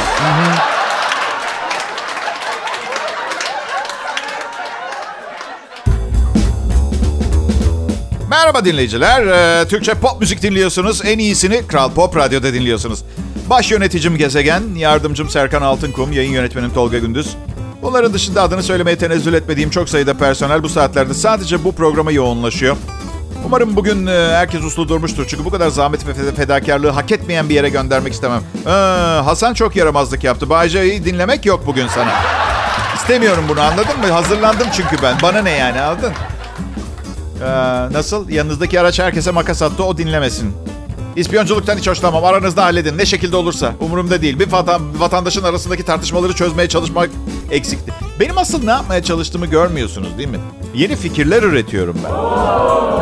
Merhaba 8.30 8.66
dinleyiciler. 8.66 9.26
Ee, 9.28 9.68
Türkçe 9.68 9.94
pop 9.94 10.22
müzik 10.22 10.42
dinliyorsunuz. 10.42 11.02
En 11.06 11.20
iyisini 11.20 11.68
Kral 11.68 11.92
Pop 11.92 12.18
Radyo'da 12.18 12.54
dinliyorsunuz. 12.54 13.04
Baş 13.50 13.72
yöneticim 13.72 14.18
Gezegen, 14.18 14.64
yardımcım 14.76 15.30
Serkan 15.30 15.62
Altınkum, 15.62 16.12
yayın 16.12 16.32
yönetmenim 16.32 16.74
Tolga 16.74 16.98
Gündüz. 16.98 17.36
Bunların 17.82 18.14
dışında 18.14 18.42
adını 18.42 18.64
söylemeye 18.64 18.98
tenezzül 18.98 19.34
etmediğim 19.34 19.70
çok 19.70 19.90
sayıda 19.90 20.14
personel 20.14 20.64
bu 20.64 20.70
saatlerde 20.70 21.14
sadece 21.14 21.64
bu 21.64 21.76
programa 21.76 22.12
yoğunlaşıyor. 22.12 22.78
Umarım 23.46 23.76
bugün 23.76 24.08
e, 24.08 24.12
herkes 24.12 24.64
uslu 24.64 24.88
durmuştur. 24.90 25.26
Çünkü 25.28 25.46
bu 25.46 25.50
kadar 25.50 25.70
zahmet 25.70 26.08
ve 26.08 26.34
fedakarlığı 26.34 26.90
hak 26.90 27.12
etmeyen 27.12 27.50
bir 27.50 27.56
yere 27.56 27.70
göndermek 27.70 28.14
istemem. 28.14 28.42
Ee, 28.66 28.70
Hasan 29.26 29.54
çok 29.54 29.76
yaramazlık 29.76 30.24
yaptı. 30.24 30.50
Bayce'yi 30.50 31.06
dinlemek 31.06 31.46
yok 31.46 31.64
bugün 31.68 31.88
sana. 31.88 32.12
İstemiyorum 32.96 33.44
bunu 33.50 33.62
anladın 33.62 34.00
mı? 34.00 34.12
Hazırlandım 34.12 34.68
çünkü 34.74 34.96
ben. 35.04 35.16
Bana 35.22 35.42
ne 35.42 35.52
yani 35.52 35.82
anladın? 35.82 36.14
Ee, 37.42 37.48
nasıl? 37.94 38.30
Yanınızdaki 38.30 38.80
araç 38.80 39.00
herkese 39.00 39.32
makas 39.32 39.62
attı 39.62 39.84
o 39.84 39.98
dinlemesin. 39.98 40.54
İspiyonculuktan 41.16 41.78
hiç 41.78 41.88
hoşlanmam. 41.88 42.26
Aranızda 42.26 42.64
halledin. 42.64 42.98
Ne 42.98 43.06
şekilde 43.06 43.36
olursa. 43.36 43.74
Umurumda 43.80 44.22
değil. 44.22 44.40
Bir 44.40 44.52
vatan, 44.52 45.00
vatandaşın 45.00 45.44
arasındaki 45.44 45.84
tartışmaları 45.86 46.34
çözmeye 46.34 46.70
çalışmak 46.70 47.10
eksikti. 47.52 47.94
Benim 48.20 48.38
asıl 48.38 48.64
ne 48.64 48.72
yapmaya 48.72 49.04
çalıştığımı 49.04 49.46
görmüyorsunuz 49.46 50.18
değil 50.18 50.30
mi? 50.30 50.40
Yeni 50.74 50.96
fikirler 50.96 51.44
üretiyorum 51.44 51.96
ben. 52.04 52.12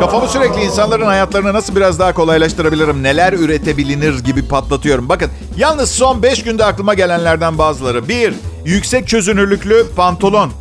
Kafamı 0.00 0.28
sürekli 0.28 0.62
insanların 0.62 1.06
hayatlarını 1.06 1.54
nasıl 1.54 1.76
biraz 1.76 1.98
daha 1.98 2.14
kolaylaştırabilirim, 2.14 3.02
neler 3.02 3.32
üretebilir 3.32 4.24
gibi 4.24 4.48
patlatıyorum. 4.48 5.08
Bakın 5.08 5.30
yalnız 5.56 5.90
son 5.90 6.22
5 6.22 6.42
günde 6.42 6.64
aklıma 6.64 6.94
gelenlerden 6.94 7.58
bazıları. 7.58 8.08
1. 8.08 8.34
Yüksek 8.64 9.08
çözünürlüklü 9.08 9.86
pantolon. 9.96 10.52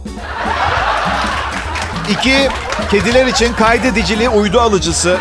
2. 2.10 2.50
Kediler 2.92 3.26
için 3.26 3.54
kaydedicili 3.54 4.30
uydu 4.30 4.60
alıcısı. 4.62 5.18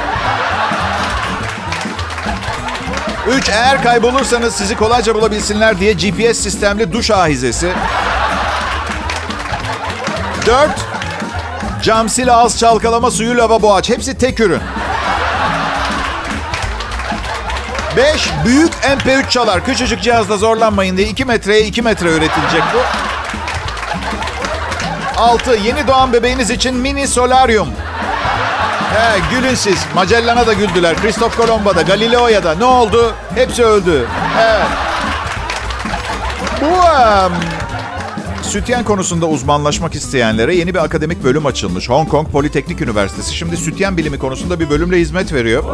3. 3.28 3.48
Eğer 3.48 3.82
kaybolursanız 3.82 4.54
sizi 4.54 4.76
kolayca 4.76 5.14
bulabilsinler 5.14 5.80
diye 5.80 5.92
GPS 5.92 6.38
sistemli 6.38 6.92
duş 6.92 7.10
ahizesi. 7.10 7.72
4. 10.46 10.93
Camsil 11.84 12.34
ağız 12.34 12.58
çalkalama 12.58 13.10
suyu 13.10 13.38
lavabo 13.38 13.74
aç. 13.74 13.90
Hepsi 13.90 14.18
tek 14.18 14.40
ürün. 14.40 14.60
5. 17.96 18.30
Büyük 18.44 18.72
MP3 18.72 19.28
çalar. 19.28 19.64
Küçücük 19.64 20.02
cihazda 20.02 20.36
zorlanmayın 20.36 20.96
diye 20.96 21.08
2 21.08 21.24
metreye 21.24 21.66
2 21.66 21.82
metre 21.82 22.08
üretilecek 22.08 22.62
bu. 22.74 22.78
6. 25.20 25.54
Yeni 25.54 25.86
doğan 25.86 26.12
bebeğiniz 26.12 26.50
için 26.50 26.76
mini 26.76 27.08
solaryum. 27.08 27.68
He, 28.94 29.20
gülün 29.30 29.54
siz. 29.54 29.78
Magellan'a 29.94 30.46
da 30.46 30.52
güldüler. 30.52 30.96
Kristof 30.96 31.36
Kolomba'da, 31.36 31.82
Galileo'ya 31.82 32.44
da. 32.44 32.54
Ne 32.54 32.64
oldu? 32.64 33.14
Hepsi 33.34 33.64
öldü. 33.64 34.06
Evet. 34.40 34.66
Bu 36.60 36.66
um, 36.66 37.32
sütyen 38.44 38.84
konusunda 38.84 39.26
uzmanlaşmak 39.26 39.94
isteyenlere 39.94 40.54
yeni 40.56 40.74
bir 40.74 40.84
akademik 40.84 41.24
bölüm 41.24 41.46
açılmış. 41.46 41.88
Hong 41.88 42.08
Kong 42.08 42.28
Politeknik 42.28 42.80
Üniversitesi 42.80 43.36
şimdi 43.36 43.56
sütyen 43.56 43.96
bilimi 43.96 44.18
konusunda 44.18 44.60
bir 44.60 44.70
bölümle 44.70 44.98
hizmet 45.00 45.32
veriyor. 45.32 45.64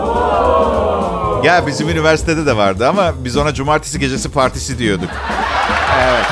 Ya 1.44 1.66
bizim 1.66 1.88
üniversitede 1.88 2.46
de 2.46 2.56
vardı 2.56 2.88
ama 2.88 3.12
biz 3.24 3.36
ona 3.36 3.54
cumartesi 3.54 3.98
gecesi 4.00 4.28
partisi 4.28 4.78
diyorduk. 4.78 5.10
Evet. 6.02 6.26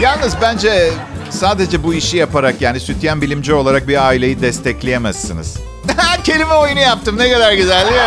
Yalnız 0.00 0.34
bence 0.42 0.90
sadece 1.30 1.82
bu 1.84 1.94
işi 1.94 2.16
yaparak 2.16 2.60
yani 2.62 2.80
sütyen 2.80 3.20
bilimci 3.22 3.54
olarak 3.54 3.88
bir 3.88 4.06
aileyi 4.06 4.42
destekleyemezsiniz. 4.42 5.56
Kelime 6.24 6.54
oyunu 6.54 6.80
yaptım 6.80 7.18
ne 7.18 7.32
kadar 7.32 7.52
güzel 7.52 7.80
değil 7.80 7.92
mi? 7.96 8.00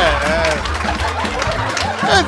Evet, 0.00 0.14
evet. 0.32 0.69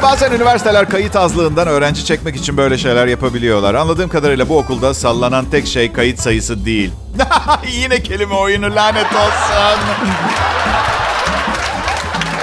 Bazen 0.02 0.32
üniversiteler 0.32 0.88
kayıt 0.88 1.16
azlığından 1.16 1.68
öğrenci 1.68 2.04
çekmek 2.04 2.36
için 2.36 2.56
böyle 2.56 2.78
şeyler 2.78 3.06
yapabiliyorlar. 3.06 3.74
Anladığım 3.74 4.08
kadarıyla 4.08 4.48
bu 4.48 4.58
okulda 4.58 4.94
sallanan 4.94 5.44
tek 5.44 5.66
şey 5.66 5.92
kayıt 5.92 6.20
sayısı 6.20 6.64
değil. 6.64 6.90
Yine 7.72 8.02
kelime 8.02 8.34
oyunu 8.34 8.74
lanet 8.74 9.06
olsun. 9.12 9.80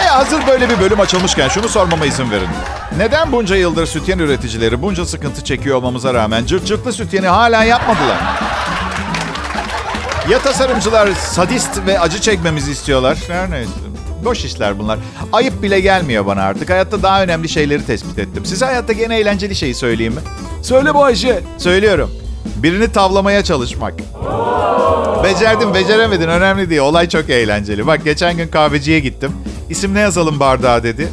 e 0.01 0.07
hazır 0.07 0.47
böyle 0.47 0.69
bir 0.69 0.79
bölüm 0.79 0.99
açılmışken 0.99 1.47
şunu 1.47 1.69
sormama 1.69 2.05
izin 2.05 2.31
verin. 2.31 2.49
Neden 2.97 3.31
bunca 3.31 3.55
yıldır 3.55 3.85
sütyen 3.85 4.19
üreticileri 4.19 4.81
bunca 4.81 5.05
sıkıntı 5.05 5.43
çekiyor 5.43 5.77
olmamıza 5.77 6.13
rağmen 6.13 6.45
cırt 6.45 6.65
cırtlı 6.65 6.93
sütyeni 6.93 7.27
hala 7.27 7.63
yapmadılar? 7.63 8.17
Ya 10.29 10.39
tasarımcılar 10.39 11.09
sadist 11.13 11.85
ve 11.87 11.99
acı 11.99 12.21
çekmemizi 12.21 12.71
istiyorlar. 12.71 13.17
Her 13.27 13.51
neyse. 13.51 13.71
Boş 14.25 14.45
işler 14.45 14.79
bunlar. 14.79 14.99
Ayıp 15.33 15.61
bile 15.61 15.79
gelmiyor 15.79 16.25
bana 16.25 16.41
artık. 16.41 16.69
Hayatta 16.69 17.03
daha 17.03 17.23
önemli 17.23 17.49
şeyleri 17.49 17.85
tespit 17.85 18.19
ettim. 18.19 18.45
Size 18.45 18.65
hayatta 18.65 18.93
en 18.93 19.09
eğlenceli 19.09 19.55
şeyi 19.55 19.75
söyleyeyim 19.75 20.13
mi? 20.13 20.21
Söyle 20.63 20.95
Bayce. 20.95 21.39
Söylüyorum. 21.57 22.11
Birini 22.55 22.91
tavlamaya 22.91 23.43
çalışmak. 23.43 23.93
Becerdim, 25.23 25.73
beceremedin. 25.73 26.27
Önemli 26.27 26.69
değil. 26.69 26.81
Olay 26.81 27.09
çok 27.09 27.29
eğlenceli. 27.29 27.87
Bak 27.87 28.03
geçen 28.03 28.37
gün 28.37 28.47
kahveciye 28.47 28.99
gittim. 28.99 29.31
İsim 29.69 29.93
ne 29.93 29.99
yazalım 29.99 30.39
bardağa 30.39 30.83
dedi. 30.83 31.07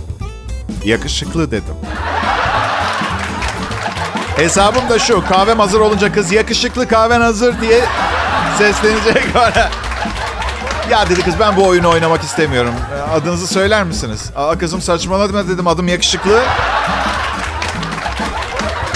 Yakışıklı 0.84 1.50
dedim. 1.50 1.74
Hesabım 4.36 4.88
da 4.90 4.98
şu. 4.98 5.24
Kahvem 5.28 5.58
hazır 5.58 5.80
olunca 5.80 6.12
kız 6.12 6.32
yakışıklı 6.32 6.88
kahven 6.88 7.20
hazır 7.20 7.60
diye 7.60 7.80
seslenecek 8.58 9.34
bana. 9.34 9.70
Ya 10.90 11.08
dedi 11.10 11.22
kız 11.22 11.34
ben 11.40 11.56
bu 11.56 11.66
oyunu 11.66 11.88
oynamak 11.90 12.22
istemiyorum. 12.22 12.74
Adınızı 13.12 13.46
söyler 13.46 13.84
misiniz? 13.84 14.30
Aa 14.36 14.58
kızım 14.58 14.80
saçmalama 14.80 15.48
dedim 15.48 15.66
adım 15.66 15.88
yakışıklı. 15.88 16.42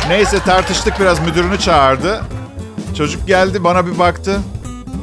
Neyse 0.09 0.39
tartıştık 0.45 1.01
biraz 1.01 1.21
müdürünü 1.21 1.59
çağırdı. 1.59 2.23
Çocuk 2.99 3.27
geldi 3.27 3.65
bana 3.65 3.87
bir 3.87 3.99
baktı. 3.99 4.41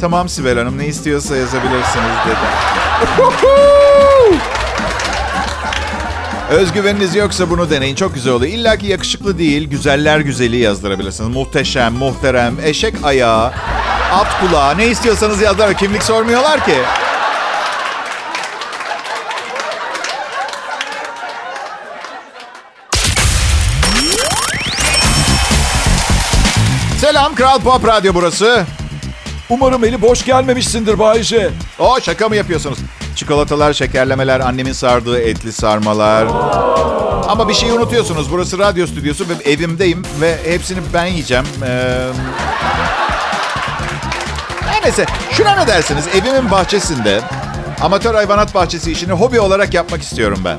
Tamam 0.02 0.30
Sibel 0.30 0.58
Hanım 0.58 0.78
ne 0.78 0.88
istiyorsa 0.88 1.36
yazabilirsiniz 1.36 2.16
dedi. 2.28 2.38
Özgüveniniz 6.50 7.16
yoksa 7.16 7.50
bunu 7.50 7.70
deneyin. 7.70 7.96
Çok 7.96 8.14
güzel 8.14 8.34
oluyor. 8.34 8.54
İlla 8.54 8.78
ki 8.78 8.88
yakışıklı 8.88 9.38
değil, 9.38 9.70
güzeller 9.70 10.20
güzeli 10.20 10.58
yazdırabilirsiniz. 10.58 11.36
Muhteşem, 11.36 11.94
muhterem, 11.94 12.56
eşek 12.64 12.94
ayağı, 13.04 13.52
at 14.14 14.40
kulağı 14.40 14.78
ne 14.78 14.88
istiyorsanız 14.88 15.42
yazdılar. 15.42 15.74
Kimlik 15.74 16.04
sormuyorlar 16.04 16.66
ki. 16.66 16.76
Selam 27.02 27.36
Kral 27.36 27.60
Pop 27.60 27.88
Radyo 27.88 28.14
burası. 28.14 28.66
Umarım 29.50 29.86
eli 29.86 30.02
boş 30.02 30.26
gelmemişsindir 30.26 31.00
Bayce. 31.00 31.50
O 31.80 32.00
şaka 32.02 32.30
mı 32.30 32.36
yapıyorsunuz? 32.36 32.80
Çikolatalar, 33.16 33.74
şekerlemeler, 33.74 34.40
annemin 34.40 34.74
sardığı 34.74 35.20
etli 35.22 35.54
sarmalar. 35.54 36.28
Ama 37.28 37.50
bir 37.50 37.54
şey 37.54 37.72
unutuyorsunuz. 37.72 38.32
Burası 38.32 38.60
radyo 38.60 38.88
stüdyosu 38.88 39.26
ve 39.30 39.52
evimdeyim 39.52 40.04
ve 40.22 40.38
hepsini 40.46 40.80
ben 40.94 41.06
yiyeceğim. 41.06 41.46
Ee... 41.68 42.08
Neyse 44.88 45.06
şuna 45.32 45.56
ne 45.56 45.68
dersiniz? 45.68 46.08
Evimin 46.08 46.52
bahçesinde 46.52 47.22
amatör 47.82 48.16
hayvanat 48.16 48.56
bahçesi 48.56 48.92
işini 48.92 49.12
hobi 49.12 49.40
olarak 49.40 49.74
yapmak 49.74 50.02
istiyorum 50.02 50.42
ben. 50.46 50.58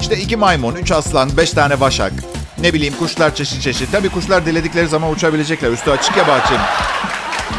İşte 0.00 0.16
iki 0.16 0.36
maymun, 0.36 0.74
üç 0.74 0.92
aslan, 0.92 1.36
beş 1.36 1.50
tane 1.50 1.80
vaşak. 1.80 2.12
Ne 2.58 2.72
bileyim 2.72 2.94
kuşlar 2.98 3.34
çeşit 3.34 3.62
çeşit. 3.62 3.92
Tabii 3.92 4.08
kuşlar 4.08 4.46
diledikleri 4.46 4.88
zaman 4.88 5.10
uçabilecekler. 5.10 5.70
Üstü 5.70 5.90
açık 5.90 6.16
ya 6.16 6.28
bahçenin. 6.28 6.60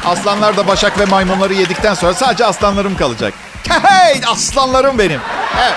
Aslanlar 0.05 0.57
da 0.57 0.67
başak 0.67 0.99
ve 0.99 1.05
maymunları 1.05 1.53
yedikten 1.53 1.93
sonra 1.93 2.13
sadece 2.13 2.45
aslanlarım 2.45 2.97
kalacak. 2.97 3.33
Hey 3.69 4.21
aslanlarım 4.31 4.99
benim. 4.99 5.21
Evet. 5.59 5.75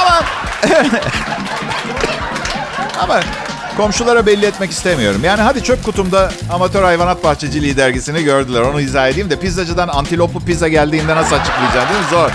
Ama 0.00 0.22
ama 3.02 3.20
komşulara 3.76 4.26
belli 4.26 4.46
etmek 4.46 4.70
istemiyorum. 4.70 5.20
Yani 5.24 5.40
hadi 5.40 5.64
çöp 5.64 5.84
kutumda 5.84 6.32
amatör 6.50 6.82
hayvanat 6.82 7.24
bahçeciliği 7.24 7.76
dergisini 7.76 8.24
gördüler. 8.24 8.60
Onu 8.60 8.80
izah 8.80 9.08
edeyim 9.08 9.30
de 9.30 9.36
pizzacıdan 9.40 9.88
antiloplu 9.88 10.40
pizza 10.40 10.68
geldiğinde 10.68 11.16
nasıl 11.16 11.36
açıklayacaksın 11.36 11.94
değil 11.94 12.04
mi? 12.04 12.10
Zor. 12.10 12.30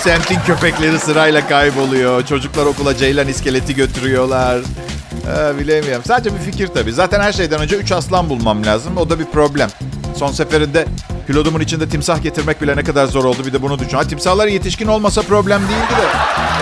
Semtin 0.00 0.38
köpekleri 0.46 0.98
sırayla 0.98 1.48
kayboluyor. 1.48 2.26
Çocuklar 2.26 2.66
okula 2.66 2.96
ceylan 2.96 3.28
iskeleti 3.28 3.74
götürüyorlar. 3.74 4.58
Ee, 4.58 5.58
bilemiyorum. 5.58 6.02
Sadece 6.06 6.34
bir 6.34 6.40
fikir 6.40 6.66
tabii. 6.66 6.92
Zaten 6.92 7.20
her 7.20 7.32
şeyden 7.32 7.60
önce 7.60 7.76
3 7.76 7.92
aslan 7.92 8.28
bulmam 8.28 8.66
lazım. 8.66 8.96
O 8.96 9.10
da 9.10 9.18
bir 9.18 9.24
problem. 9.24 9.68
Son 10.16 10.32
seferinde 10.32 10.86
pilotumun 11.26 11.60
içinde 11.60 11.88
timsah 11.88 12.22
getirmek 12.22 12.62
bile 12.62 12.76
ne 12.76 12.84
kadar 12.84 13.06
zor 13.06 13.24
oldu. 13.24 13.46
Bir 13.46 13.52
de 13.52 13.62
bunu 13.62 13.78
düşün. 13.78 13.96
Ha, 13.96 14.04
timsahlar 14.04 14.46
yetişkin 14.46 14.86
olmasa 14.86 15.22
problem 15.22 15.60
değildi 15.60 16.00
de. 16.00 16.06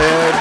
Ee, 0.04 0.32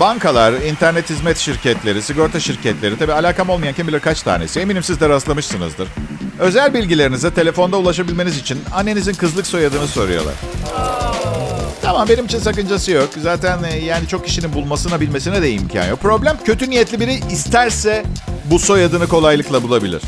bankalar, 0.00 0.52
internet 0.52 1.10
hizmet 1.10 1.38
şirketleri, 1.38 2.02
sigorta 2.02 2.40
şirketleri. 2.40 2.98
Tabii 2.98 3.12
alakam 3.12 3.50
olmayan 3.50 3.74
kim 3.74 3.88
bilir 3.88 4.00
kaç 4.00 4.22
tanesi. 4.22 4.60
Eminim 4.60 4.82
siz 4.82 5.00
de 5.00 5.08
rastlamışsınızdır. 5.08 5.88
Özel 6.38 6.74
bilgilerinize 6.74 7.34
telefonda 7.34 7.76
ulaşabilmeniz 7.76 8.38
için 8.38 8.58
annenizin 8.74 9.14
kızlık 9.14 9.46
soyadını 9.46 9.88
soruyorlar. 9.88 10.34
Tamam 11.82 12.08
benim 12.08 12.24
için 12.24 12.38
sakıncası 12.38 12.90
yok. 12.90 13.08
Zaten 13.22 13.62
e, 13.62 13.78
yani 13.78 14.08
çok 14.08 14.26
kişinin 14.26 14.52
bulmasına 14.52 15.00
bilmesine 15.00 15.42
de 15.42 15.50
imkan 15.52 15.88
yok. 15.88 16.00
Problem 16.00 16.36
kötü 16.44 16.70
niyetli 16.70 17.00
biri 17.00 17.20
isterse 17.32 18.04
bu 18.44 18.58
soyadını 18.58 19.08
kolaylıkla 19.08 19.62
bulabilir. 19.62 20.02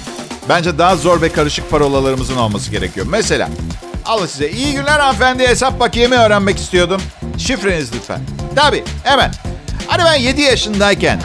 Bence 0.49 0.79
daha 0.79 0.97
zor 0.97 1.23
ve 1.23 1.33
karışık 1.33 1.71
parolalarımızın 1.71 2.37
olması 2.37 2.71
gerekiyor. 2.71 3.07
Mesela 3.11 3.49
alın 4.05 4.27
size 4.27 4.51
iyi 4.51 4.73
günler 4.73 5.01
hanımefendi 5.01 5.49
hesap 5.49 5.81
bakiyemi 5.81 6.17
öğrenmek 6.17 6.59
istiyordum. 6.59 7.01
Şifreniz 7.39 7.95
lütfen. 7.95 8.21
Tabii 8.57 8.85
hemen. 9.05 9.33
Hani 9.87 10.05
ben 10.05 10.15
7 10.15 10.43
yaşındayken 10.43 11.21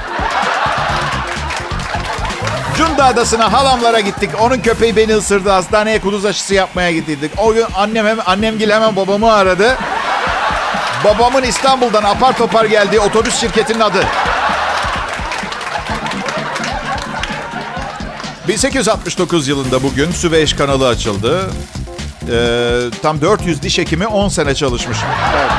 Cunda 2.77 3.05
Adası'na 3.05 3.53
halamlara 3.53 3.99
gittik. 3.99 4.29
Onun 4.39 4.57
köpeği 4.59 4.95
beni 4.95 5.15
ısırdı. 5.15 5.49
Hastaneye 5.49 5.99
kuduz 5.99 6.25
aşısı 6.25 6.53
yapmaya 6.53 6.91
gittik. 6.91 7.31
O 7.37 7.53
gün 7.53 7.65
annem 7.75 8.07
hem, 8.07 8.17
annemgil 8.25 8.69
hemen 8.69 8.95
babamı 8.95 9.33
aradı. 9.33 9.77
Babamın 11.03 11.43
İstanbul'dan 11.43 12.03
apar 12.03 12.37
topar 12.37 12.65
geldiği 12.65 12.99
otobüs 12.99 13.39
şirketinin 13.39 13.79
adı. 13.79 14.05
1869 18.47 19.47
yılında 19.47 19.83
bugün 19.83 20.11
Süveyş 20.11 20.53
kanalı 20.53 20.87
açıldı. 20.87 21.49
Ee, 22.31 22.79
tam 23.01 23.21
400 23.21 23.61
diş 23.61 23.77
hekimi 23.77 24.07
10 24.07 24.29
sene 24.29 24.55
çalışmış. 24.55 24.97
Evet. 25.37 25.51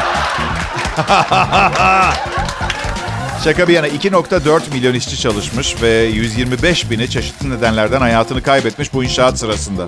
Şaka 3.45 3.69
bir 3.69 3.73
yana 3.73 3.89
2.4 3.89 4.61
milyon 4.73 4.95
işçi 4.95 5.21
çalışmış 5.21 5.83
ve 5.83 6.03
125 6.03 6.91
bini 6.91 7.11
çeşitli 7.11 7.51
nedenlerden 7.51 8.01
hayatını 8.01 8.43
kaybetmiş 8.43 8.95
bu 8.95 9.05
inşaat 9.05 9.39
sırasında. 9.39 9.87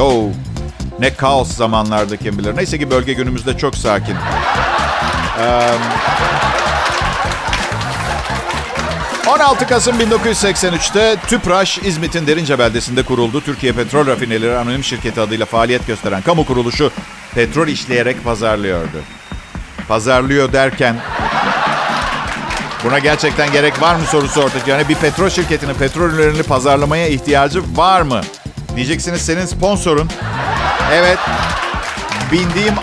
Oh, 0.00 0.24
ne 0.98 1.14
kaos 1.14 1.52
zamanlarda 1.52 2.16
kim 2.16 2.38
bilir. 2.38 2.56
Neyse 2.56 2.78
ki 2.78 2.90
bölge 2.90 3.12
günümüzde 3.12 3.58
çok 3.58 3.74
sakin. 3.74 4.14
Um, 4.14 4.20
16 9.28 9.66
Kasım 9.66 10.00
1983'te 10.00 11.16
Tüpraş 11.26 11.78
İzmit'in 11.78 12.26
Derince 12.26 12.58
beldesinde 12.58 13.02
kuruldu. 13.02 13.40
Türkiye 13.40 13.72
Petrol 13.72 14.06
Rafineleri 14.06 14.56
Anonim 14.56 14.84
Şirketi 14.84 15.20
adıyla 15.20 15.46
faaliyet 15.46 15.86
gösteren 15.86 16.22
kamu 16.22 16.46
kuruluşu 16.46 16.90
petrol 17.34 17.68
işleyerek 17.68 18.24
pazarlıyordu. 18.24 18.98
Pazarlıyor 19.88 20.52
derken 20.52 20.96
buna 22.84 22.98
gerçekten 22.98 23.52
gerek 23.52 23.82
var 23.82 23.94
mı 23.94 24.06
sorusu 24.06 24.42
ortaya. 24.42 24.60
Yani 24.66 24.88
bir 24.88 24.94
petrol 24.94 25.28
şirketinin 25.28 25.74
petrol 25.74 26.10
ürünlerini 26.10 26.42
pazarlamaya 26.42 27.06
ihtiyacı 27.08 27.62
var 27.76 28.02
mı? 28.02 28.20
Diyeceksiniz 28.76 29.20
senin 29.20 29.46
sponsorun. 29.46 30.10
Evet. 30.92 31.18
Bindiğim 32.32 32.74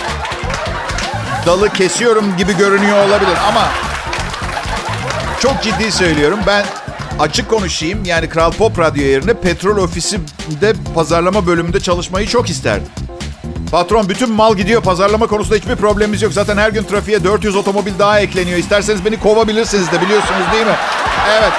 dalı 1.46 1.70
kesiyorum 1.74 2.38
gibi 2.38 2.58
görünüyor 2.58 3.08
olabilir 3.08 3.38
ama 3.48 3.68
çok 5.42 5.64
ciddi 5.64 5.92
söylüyorum. 5.92 6.40
Ben 6.48 6.66
açık 7.20 7.50
konuşayım. 7.50 8.06
Yani 8.06 8.30
Kral 8.30 8.52
Pop 8.52 8.80
Radyo 8.80 9.04
yerine 9.04 9.34
petrol 9.34 9.78
ofisinde 9.78 10.74
pazarlama 10.96 11.48
bölümünde 11.48 11.80
çalışmayı 11.80 12.28
çok 12.28 12.50
isterdim. 12.50 12.88
Patron 13.72 14.10
bütün 14.10 14.32
mal 14.32 14.56
gidiyor. 14.56 14.82
Pazarlama 14.84 15.28
konusunda 15.28 15.56
hiçbir 15.56 15.76
problemimiz 15.76 16.22
yok. 16.22 16.34
Zaten 16.34 16.58
her 16.58 16.70
gün 16.70 16.84
trafiğe 16.84 17.24
400 17.24 17.56
otomobil 17.56 17.92
daha 18.00 18.20
ekleniyor. 18.20 18.58
İsterseniz 18.58 19.06
beni 19.06 19.20
kovabilirsiniz 19.20 19.92
de 19.92 20.02
biliyorsunuz 20.02 20.44
değil 20.54 20.66
mi? 20.66 20.76
Evet. 21.40 21.54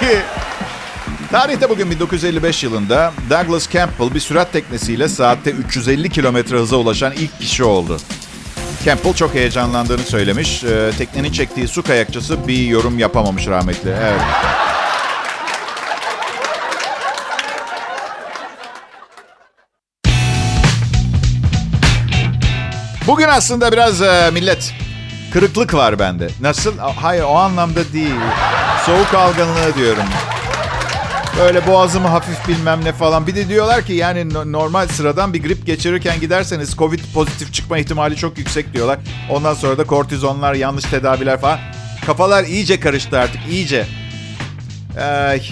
Tarihte 1.30 1.68
bugün 1.70 1.90
1955 1.90 2.64
yılında 2.64 3.12
Douglas 3.30 3.70
Campbell 3.70 4.14
bir 4.14 4.20
sürat 4.20 4.52
teknesiyle 4.52 5.08
saatte 5.08 5.50
350 5.50 6.10
kilometre 6.10 6.56
hıza 6.56 6.76
ulaşan 6.76 7.12
ilk 7.12 7.40
kişi 7.40 7.64
oldu. 7.64 7.96
Campbell 8.84 9.14
çok 9.14 9.34
heyecanlandığını 9.34 10.02
söylemiş. 10.02 10.64
Ee, 10.64 10.90
teknenin 10.98 11.32
çektiği 11.32 11.68
su 11.68 11.82
kayakçısı 11.82 12.48
bir 12.48 12.66
yorum 12.66 12.98
yapamamış 12.98 13.46
rahmetli. 13.46 13.90
Evet. 13.90 14.20
Bugün 23.10 23.28
aslında 23.28 23.72
biraz 23.72 24.02
e, 24.02 24.30
millet 24.32 24.74
kırıklık 25.32 25.74
var 25.74 25.98
bende. 25.98 26.28
Nasıl? 26.40 26.78
Hayır 26.78 27.22
o 27.22 27.34
anlamda 27.34 27.92
değil. 27.92 28.14
Soğuk 28.86 29.14
algınlığı 29.14 29.74
diyorum. 29.76 30.02
Böyle 31.38 31.66
boğazımı 31.66 32.08
hafif 32.08 32.48
bilmem 32.48 32.84
ne 32.84 32.92
falan. 32.92 33.26
Bir 33.26 33.34
de 33.34 33.48
diyorlar 33.48 33.84
ki 33.84 33.92
yani 33.92 34.34
normal 34.52 34.88
sıradan 34.88 35.34
bir 35.34 35.42
grip 35.42 35.66
geçirirken 35.66 36.20
giderseniz 36.20 36.76
Covid 36.76 37.00
pozitif 37.14 37.54
çıkma 37.54 37.78
ihtimali 37.78 38.16
çok 38.16 38.38
yüksek 38.38 38.74
diyorlar. 38.74 38.98
Ondan 39.30 39.54
sonra 39.54 39.78
da 39.78 39.84
kortizonlar, 39.84 40.54
yanlış 40.54 40.84
tedaviler 40.84 41.40
falan. 41.40 41.58
Kafalar 42.06 42.44
iyice 42.44 42.80
karıştı 42.80 43.18
artık, 43.18 43.40
iyice. 43.50 43.86
Ay, 45.00 45.42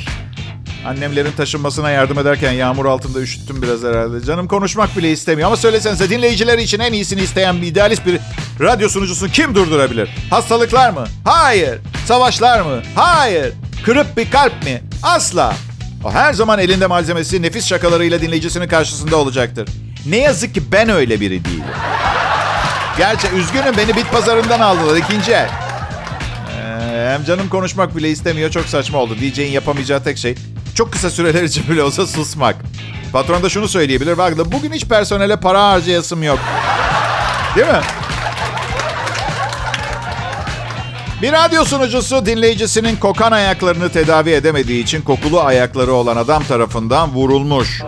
annemlerin 0.87 1.33
taşınmasına 1.33 1.91
yardım 1.91 2.19
ederken 2.19 2.53
yağmur 2.53 2.87
altında 2.87 3.21
üşüttüm 3.21 3.63
biraz 3.63 3.83
herhalde. 3.83 4.25
Canım 4.25 4.49
konuşmak 4.49 4.97
bile 4.97 5.13
istemiyor. 5.13 5.47
Ama 5.47 5.57
söylesenize 5.57 6.11
dinleyiciler 6.11 6.59
için 6.59 6.79
en 6.79 6.93
iyisini 6.93 7.21
isteyen 7.21 7.63
bir 7.63 7.67
idealist 7.67 8.07
bir 8.07 8.21
radyo 8.61 8.89
sunucusunu 8.89 9.29
kim 9.31 9.55
durdurabilir? 9.55 10.11
Hastalıklar 10.31 10.91
mı? 10.91 11.05
Hayır. 11.25 11.79
Savaşlar 12.07 12.61
mı? 12.61 12.83
Hayır. 12.95 13.53
Kırık 13.85 14.17
bir 14.17 14.31
kalp 14.31 14.65
mi? 14.65 14.83
Asla. 15.03 15.55
O 16.05 16.13
her 16.13 16.33
zaman 16.33 16.59
elinde 16.59 16.87
malzemesi 16.87 17.43
nefis 17.43 17.67
şakalarıyla 17.67 18.21
dinleyicisinin 18.21 18.69
karşısında 18.69 19.17
olacaktır. 19.17 19.69
Ne 20.07 20.17
yazık 20.17 20.55
ki 20.55 20.73
ben 20.73 20.89
öyle 20.89 21.21
biri 21.21 21.45
değilim. 21.45 21.65
Gerçi 22.99 23.29
üzgünüm 23.29 23.77
beni 23.77 23.97
bit 23.97 24.13
pazarından 24.13 24.61
aldılar 24.61 24.97
ikinci 24.97 25.33
el. 25.33 25.49
Ee, 25.49 27.11
hem 27.13 27.25
canım 27.25 27.49
konuşmak 27.49 27.97
bile 27.97 28.11
istemiyor 28.11 28.51
çok 28.51 28.65
saçma 28.67 28.99
oldu. 28.99 29.17
DJ'in 29.21 29.47
yapamayacağı 29.47 30.05
tek 30.05 30.19
şey 30.19 30.35
çok 30.79 30.93
kısa 30.93 31.11
süreler 31.11 31.43
için 31.43 31.69
bile 31.69 31.83
olsa 31.83 32.07
susmak. 32.07 32.57
Patron 33.13 33.43
da 33.43 33.49
şunu 33.49 33.69
söyleyebilir. 33.69 34.19
Bak 34.19 34.39
da 34.39 34.53
bugün 34.53 34.73
hiç 34.73 34.85
personele 34.85 35.37
para 35.37 35.69
harcayasım 35.69 36.23
yok. 36.23 36.39
Değil 37.57 37.67
mi? 37.67 37.81
Bir 41.23 41.33
radyo 41.33 41.65
sunucusu 41.65 42.27
dinleyicisinin 42.27 42.97
kokan 42.97 43.33
ayaklarını 43.33 43.89
tedavi 43.89 44.31
edemediği 44.31 44.83
için 44.83 45.03
kokulu 45.03 45.41
ayakları 45.41 45.93
olan 45.93 46.17
adam 46.17 46.45
tarafından 46.45 47.11
vurulmuş. 47.11 47.83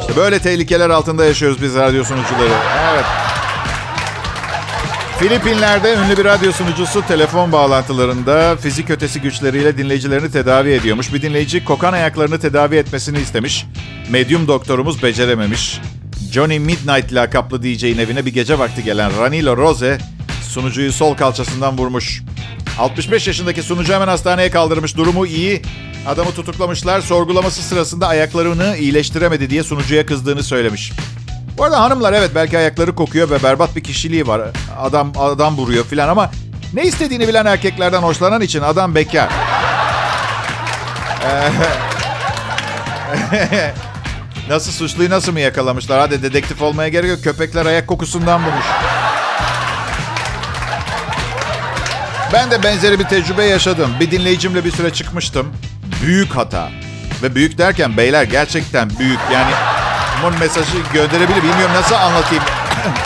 İşte 0.00 0.16
böyle 0.16 0.38
tehlikeler 0.38 0.90
altında 0.90 1.24
yaşıyoruz 1.24 1.62
biz 1.62 1.74
radyo 1.74 2.04
sunucuları. 2.04 2.52
Evet. 2.92 3.04
Filipinler'de 5.18 5.94
ünlü 5.94 6.18
bir 6.18 6.24
radyo 6.24 6.52
sunucusu 6.52 7.06
telefon 7.06 7.52
bağlantılarında 7.52 8.56
fizik 8.56 8.90
ötesi 8.90 9.20
güçleriyle 9.20 9.78
dinleyicilerini 9.78 10.30
tedavi 10.30 10.70
ediyormuş. 10.70 11.14
Bir 11.14 11.22
dinleyici 11.22 11.64
kokan 11.64 11.92
ayaklarını 11.92 12.40
tedavi 12.40 12.76
etmesini 12.76 13.18
istemiş. 13.18 13.66
Medyum 14.10 14.48
doktorumuz 14.48 15.02
becerememiş. 15.02 15.80
Johnny 16.32 16.58
Midnight 16.58 17.12
lakaplı 17.12 17.62
DJ'in 17.62 17.98
evine 17.98 18.26
bir 18.26 18.34
gece 18.34 18.58
vakti 18.58 18.84
gelen 18.84 19.18
Ranilo 19.18 19.56
Rose 19.56 19.98
sunucuyu 20.48 20.92
sol 20.92 21.14
kalçasından 21.14 21.78
vurmuş. 21.78 22.22
65 22.78 23.26
yaşındaki 23.26 23.62
sunucu 23.62 23.92
hemen 23.92 24.08
hastaneye 24.08 24.50
kaldırmış. 24.50 24.96
Durumu 24.96 25.26
iyi. 25.26 25.62
Adamı 26.06 26.30
tutuklamışlar. 26.30 27.00
Sorgulaması 27.00 27.62
sırasında 27.62 28.08
ayaklarını 28.08 28.76
iyileştiremedi 28.76 29.50
diye 29.50 29.62
sunucuya 29.62 30.06
kızdığını 30.06 30.42
söylemiş. 30.42 30.92
Bu 31.58 31.64
arada 31.64 31.80
hanımlar 31.80 32.12
evet 32.12 32.30
belki 32.34 32.58
ayakları 32.58 32.94
kokuyor 32.94 33.30
ve 33.30 33.42
berbat 33.42 33.76
bir 33.76 33.84
kişiliği 33.84 34.26
var. 34.26 34.40
Adam 34.80 35.12
adam 35.18 35.56
vuruyor 35.56 35.84
filan 35.84 36.08
ama 36.08 36.30
ne 36.74 36.82
istediğini 36.82 37.28
bilen 37.28 37.46
erkeklerden 37.46 38.02
hoşlanan 38.02 38.40
için 38.40 38.62
adam 38.62 38.94
bekar. 38.94 39.28
nasıl 44.48 44.72
suçluyu 44.72 45.10
nasıl 45.10 45.32
mı 45.32 45.40
yakalamışlar? 45.40 46.00
Hadi 46.00 46.22
dedektif 46.22 46.62
olmaya 46.62 46.88
gerek 46.88 47.10
yok. 47.10 47.24
Köpekler 47.24 47.66
ayak 47.66 47.86
kokusundan 47.86 48.44
bulmuş. 48.44 48.66
Ben 52.32 52.50
de 52.50 52.62
benzeri 52.62 52.98
bir 52.98 53.04
tecrübe 53.04 53.44
yaşadım. 53.44 53.90
Bir 54.00 54.10
dinleyicimle 54.10 54.64
bir 54.64 54.70
süre 54.70 54.92
çıkmıştım. 54.92 55.52
Büyük 56.02 56.36
hata. 56.36 56.70
Ve 57.22 57.34
büyük 57.34 57.58
derken 57.58 57.96
beyler 57.96 58.22
gerçekten 58.22 58.90
büyük. 58.98 59.20
Yani 59.32 59.50
bunun 60.22 60.38
mesajı 60.38 60.78
gönderebilir. 60.92 61.36
Bilmiyorum 61.36 61.74
nasıl 61.74 61.94
anlatayım. 61.94 62.44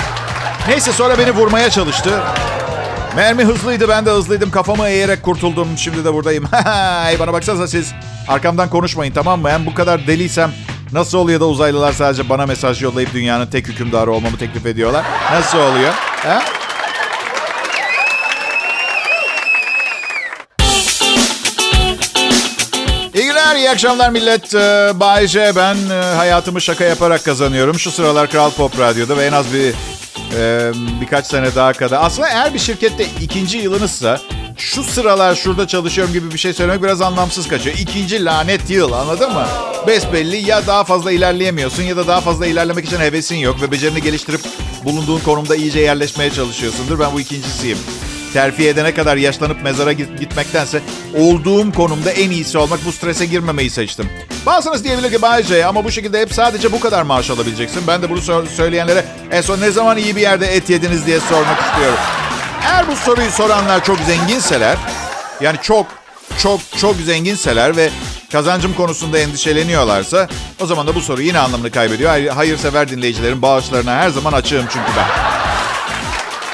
Neyse 0.69 0.93
sonra 0.93 1.19
beni 1.19 1.31
vurmaya 1.31 1.71
çalıştı. 1.71 2.21
Mermi 3.17 3.45
hızlıydı 3.45 3.89
ben 3.89 4.07
de 4.07 4.11
hızlıydım. 4.11 4.51
Kafamı 4.51 4.89
eğerek 4.89 5.23
kurtuldum. 5.23 5.69
Şimdi 5.77 6.05
de 6.05 6.15
buradayım. 6.15 6.45
hey, 7.05 7.19
bana 7.19 7.33
baksanıza 7.33 7.69
siz. 7.69 7.93
Arkamdan 8.29 8.71
konuşmayın 8.71 9.13
tamam 9.13 9.41
mı? 9.41 9.49
Ben 9.49 9.67
bu 9.67 9.75
kadar 9.75 10.07
deliysem 10.07 10.51
nasıl 10.93 11.19
oluyor 11.19 11.41
da 11.41 11.47
uzaylılar 11.47 11.93
sadece 11.93 12.29
bana 12.29 12.47
mesaj 12.47 12.83
yollayıp 12.83 13.15
dünyanın 13.15 13.47
tek 13.47 13.69
hükümdarı 13.69 14.13
olmamı 14.13 14.39
teklif 14.39 14.67
ediyorlar? 14.67 15.05
Nasıl 15.33 15.59
oluyor? 15.59 15.93
Ha? 16.23 16.43
Günler, 23.53 23.65
iyi 23.65 23.71
akşamlar 23.71 24.11
millet. 24.11 24.55
Ee, 24.55 24.93
Bay 25.01 25.27
ben 25.57 25.77
e, 25.91 25.95
hayatımı 25.95 26.61
şaka 26.61 26.85
yaparak 26.85 27.25
kazanıyorum. 27.25 27.79
Şu 27.79 27.91
sıralar 27.91 28.31
Kral 28.31 28.51
Pop 28.51 28.79
Radyo'da 28.79 29.17
ve 29.17 29.27
en 29.27 29.33
az 29.33 29.47
bir 29.53 29.75
e, 30.39 30.73
birkaç 31.01 31.27
sene 31.27 31.55
daha 31.55 31.73
kadar. 31.73 31.99
Aslında 32.03 32.29
eğer 32.29 32.55
bir 32.55 32.59
şirkette 32.59 33.07
ikinci 33.21 33.59
yılınızsa 33.59 34.21
şu 34.57 34.85
sıralar 34.85 35.35
şurada 35.35 35.67
çalışıyorum 35.67 36.13
gibi 36.13 36.33
bir 36.33 36.39
şey 36.39 36.53
söylemek 36.53 36.83
biraz 36.83 37.01
anlamsız 37.01 37.49
kaçıyor. 37.49 37.77
İkinci 37.79 38.25
lanet 38.25 38.71
yıl 38.71 38.93
anladın 38.93 39.33
mı? 39.33 39.47
Besbelli 39.87 40.37
ya 40.37 40.67
daha 40.67 40.85
fazla 40.85 41.13
ilerleyemiyorsun 41.13 41.83
ya 41.83 41.97
da 41.97 42.07
daha 42.07 42.21
fazla 42.21 42.47
ilerlemek 42.47 42.85
için 42.85 42.99
hevesin 42.99 43.37
yok 43.37 43.63
ve 43.63 43.71
becerini 43.71 44.03
geliştirip 44.03 44.41
bulunduğun 44.85 45.21
konumda 45.21 45.57
iyice 45.57 45.81
yerleşmeye 45.81 46.31
çalışıyorsundur. 46.31 47.01
Ben 47.01 47.13
bu 47.13 47.21
ikincisiyim 47.21 47.79
terfi 48.33 48.69
edene 48.69 48.95
kadar 48.95 49.17
yaşlanıp 49.17 49.63
mezara 49.63 49.93
gitmektense 49.93 50.81
olduğum 51.19 51.73
konumda 51.73 52.11
en 52.11 52.31
iyisi 52.31 52.59
olmak 52.59 52.85
bu 52.87 52.93
strese 52.93 53.27
girmemeyi 53.27 53.71
seçtim. 53.71 54.09
Bazınız 54.47 54.85
diyebilir 54.85 55.11
ki 55.11 55.23
Bayce 55.23 55.67
ama 55.67 55.85
bu 55.85 55.91
şekilde 55.91 56.21
hep 56.21 56.35
sadece 56.35 56.73
bu 56.73 56.81
kadar 56.81 57.03
maaş 57.03 57.31
alabileceksin. 57.31 57.83
Ben 57.87 58.03
de 58.03 58.11
bunu 58.11 58.47
söyleyenlere 58.47 59.05
en 59.31 59.41
son 59.41 59.61
ne 59.61 59.71
zaman 59.71 59.99
iyi 59.99 60.17
bir 60.17 60.21
yerde 60.21 60.47
et 60.47 60.71
yediniz 60.71 61.07
diye 61.07 61.21
sormak 61.21 61.61
istiyorum. 61.61 61.99
Eğer 62.65 62.89
bu 62.89 62.97
soruyu 62.97 63.31
soranlar 63.31 63.85
çok 63.85 63.99
zenginseler 63.99 64.77
yani 65.41 65.59
çok 65.63 65.87
çok 66.39 66.61
çok 66.77 66.97
zenginseler 66.97 67.77
ve 67.77 67.91
kazancım 68.33 68.75
konusunda 68.75 69.19
endişeleniyorlarsa 69.19 70.29
o 70.61 70.67
zaman 70.67 70.87
da 70.87 70.95
bu 70.95 71.01
soru 71.01 71.23
yine 71.23 71.39
anlamını 71.39 71.71
kaybediyor. 71.71 72.27
Hayırsever 72.29 72.89
dinleyicilerin 72.89 73.43
bağışlarına 73.43 73.95
her 73.95 74.11
zaman 74.11 74.33
açığım 74.33 74.67
çünkü 74.73 74.91
ben. 74.97 75.22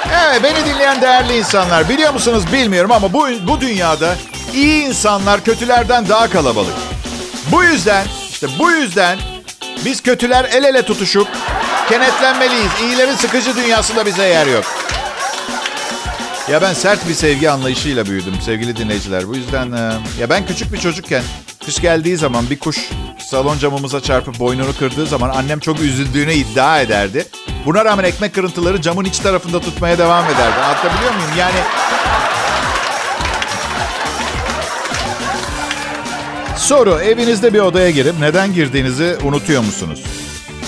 Evet 0.06 0.42
beni 0.42 0.74
dinleyen 0.74 1.02
değerli 1.02 1.36
insanlar 1.36 1.88
biliyor 1.88 2.12
musunuz 2.12 2.52
bilmiyorum 2.52 2.92
ama 2.92 3.12
bu, 3.12 3.28
bu 3.48 3.60
dünyada 3.60 4.16
iyi 4.54 4.84
insanlar 4.84 5.44
kötülerden 5.44 6.08
daha 6.08 6.30
kalabalık. 6.30 6.74
Bu 7.52 7.64
yüzden 7.64 8.06
işte 8.30 8.46
bu 8.58 8.70
yüzden 8.70 9.18
biz 9.84 10.02
kötüler 10.02 10.44
el 10.44 10.64
ele 10.64 10.82
tutuşup 10.82 11.28
kenetlenmeliyiz. 11.88 12.70
İyilerin 12.82 13.16
sıkıcı 13.16 13.56
dünyasında 13.56 14.06
bize 14.06 14.26
yer 14.28 14.46
yok. 14.46 14.64
Ya 16.50 16.62
ben 16.62 16.74
sert 16.74 17.08
bir 17.08 17.14
sevgi 17.14 17.50
anlayışıyla 17.50 18.06
büyüdüm 18.06 18.34
sevgili 18.44 18.76
dinleyiciler. 18.76 19.28
Bu 19.28 19.36
yüzden 19.36 19.72
e, 19.72 19.92
ya 20.20 20.30
ben 20.30 20.46
küçük 20.46 20.72
bir 20.72 20.80
çocukken 20.80 21.22
kış 21.66 21.80
geldiği 21.80 22.16
zaman 22.16 22.50
bir 22.50 22.58
kuş 22.58 22.90
salon 23.30 23.58
camımıza 23.58 24.00
çarpıp 24.00 24.38
boynunu 24.38 24.72
kırdığı 24.78 25.06
zaman 25.06 25.30
annem 25.30 25.60
çok 25.60 25.80
üzüldüğünü 25.80 26.32
iddia 26.32 26.80
ederdi. 26.80 27.26
Buna 27.66 27.84
rağmen 27.84 28.04
ekmek 28.04 28.34
kırıntıları 28.34 28.82
camın 28.82 29.04
iç 29.04 29.18
tarafında 29.18 29.60
tutmaya 29.60 29.98
devam 29.98 30.24
ederdi. 30.24 30.60
Anlatabiliyor 30.64 31.14
muyum? 31.14 31.30
Yani 31.38 31.56
Soru, 36.56 37.00
evinizde 37.00 37.54
bir 37.54 37.58
odaya 37.58 37.90
girip 37.90 38.18
neden 38.20 38.54
girdiğinizi 38.54 39.16
unutuyor 39.24 39.62
musunuz? 39.62 40.04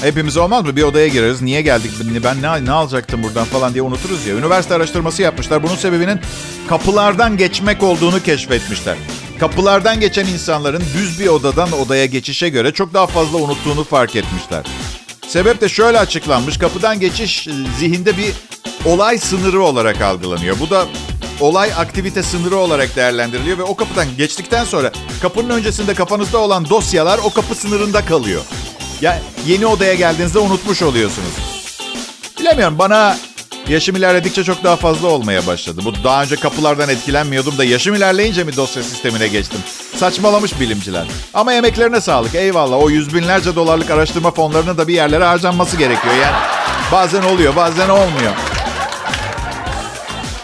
Hepimiz 0.03 0.37
olmaz 0.37 0.65
mı? 0.65 0.77
Bir 0.77 0.83
odaya 0.83 1.09
gireriz. 1.09 1.43
Niye 1.43 1.63
geldik? 1.63 1.91
Ben 2.25 2.43
ne, 2.43 2.65
ne 2.65 2.71
alacaktım 2.71 3.23
buradan 3.23 3.45
falan 3.45 3.75
diye 3.75 3.83
unuturuz 3.83 4.27
ya. 4.27 4.35
Üniversite 4.35 4.75
araştırması 4.75 5.23
yapmışlar. 5.23 5.63
Bunun 5.63 5.77
sebebinin 5.77 6.21
kapılardan 6.69 7.37
geçmek 7.37 7.83
olduğunu 7.83 8.23
keşfetmişler. 8.23 8.97
Kapılardan 9.41 10.01
geçen 10.01 10.27
insanların 10.27 10.83
düz 10.95 11.21
bir 11.21 11.29
odadan 11.29 11.73
odaya 11.73 12.07
geçişe 12.07 12.49
göre 12.49 12.73
çok 12.73 12.95
daha 12.95 13.07
fazla 13.07 13.39
unuttuğunu 13.39 13.85
fark 13.85 14.17
etmişler. 14.17 14.65
Sebep 15.29 15.61
de 15.61 15.69
şöyle 15.69 15.99
açıklanmış. 15.99 16.59
Kapıdan 16.59 17.01
geçiş 17.01 17.49
e, 17.49 17.53
zihinde 17.79 18.17
bir 18.17 18.33
olay 18.85 19.19
sınırı 19.19 19.63
olarak 19.63 20.01
algılanıyor. 20.01 20.57
Bu 20.61 20.71
da 20.71 20.87
olay 21.41 21.73
aktivite 21.73 22.23
sınırı 22.23 22.57
olarak 22.57 22.97
değerlendiriliyor 22.97 23.59
ve 23.59 23.63
o 23.63 23.77
kapıdan 23.77 24.07
geçtikten 24.17 24.65
sonra 24.65 24.93
kapının 25.23 25.51
öncesinde 25.51 25.95
kafanızda 25.95 26.39
olan 26.39 26.69
dosyalar 26.69 27.21
o 27.25 27.31
kapı 27.31 27.55
sınırında 27.55 28.05
kalıyor. 28.05 28.43
Ya 29.01 29.23
yeni 29.47 29.67
odaya 29.67 29.95
geldiğinizde 29.95 30.39
unutmuş 30.39 30.83
oluyorsunuz. 30.83 31.33
Bilemiyorum 32.41 32.79
bana 32.79 33.19
yaşım 33.71 33.97
ilerledikçe 33.97 34.45
çok 34.45 34.65
daha 34.65 34.77
fazla 34.77 35.09
olmaya 35.09 35.47
başladı. 35.47 35.81
Bu 35.85 36.05
daha 36.05 36.23
önce 36.23 36.37
kapılardan 36.37 36.89
etkilenmiyordum 36.89 37.59
da 37.59 37.65
yaşım 37.65 37.95
ilerleyince 37.95 38.45
mi 38.45 38.57
dosya 38.57 38.83
sistemine 38.83 39.29
geçtim? 39.29 39.59
Saçmalamış 39.97 40.61
bilimciler. 40.61 41.07
Ama 41.35 41.55
emeklerine 41.55 42.01
sağlık 42.01 42.35
eyvallah. 42.35 42.77
O 42.77 42.91
yüz 42.91 43.15
binlerce 43.15 43.55
dolarlık 43.55 43.91
araştırma 43.91 44.31
fonlarının 44.31 44.79
da 44.79 44.89
bir 44.89 44.95
yerlere 44.95 45.25
harcanması 45.25 45.77
gerekiyor. 45.77 46.15
Yani 46.23 46.37
bazen 46.93 47.23
oluyor 47.23 47.57
bazen 47.57 47.89
olmuyor. 47.89 48.33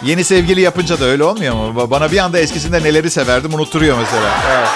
Yeni 0.02 0.24
sevgili 0.24 0.60
yapınca 0.60 1.00
da 1.00 1.04
öyle 1.04 1.24
olmuyor 1.24 1.54
mu? 1.54 1.90
Bana 1.90 2.12
bir 2.12 2.18
anda 2.18 2.38
eskisinde 2.38 2.82
neleri 2.82 3.10
severdim 3.10 3.54
unutturuyor 3.54 3.98
mesela. 3.98 4.30
Evet. 4.56 4.68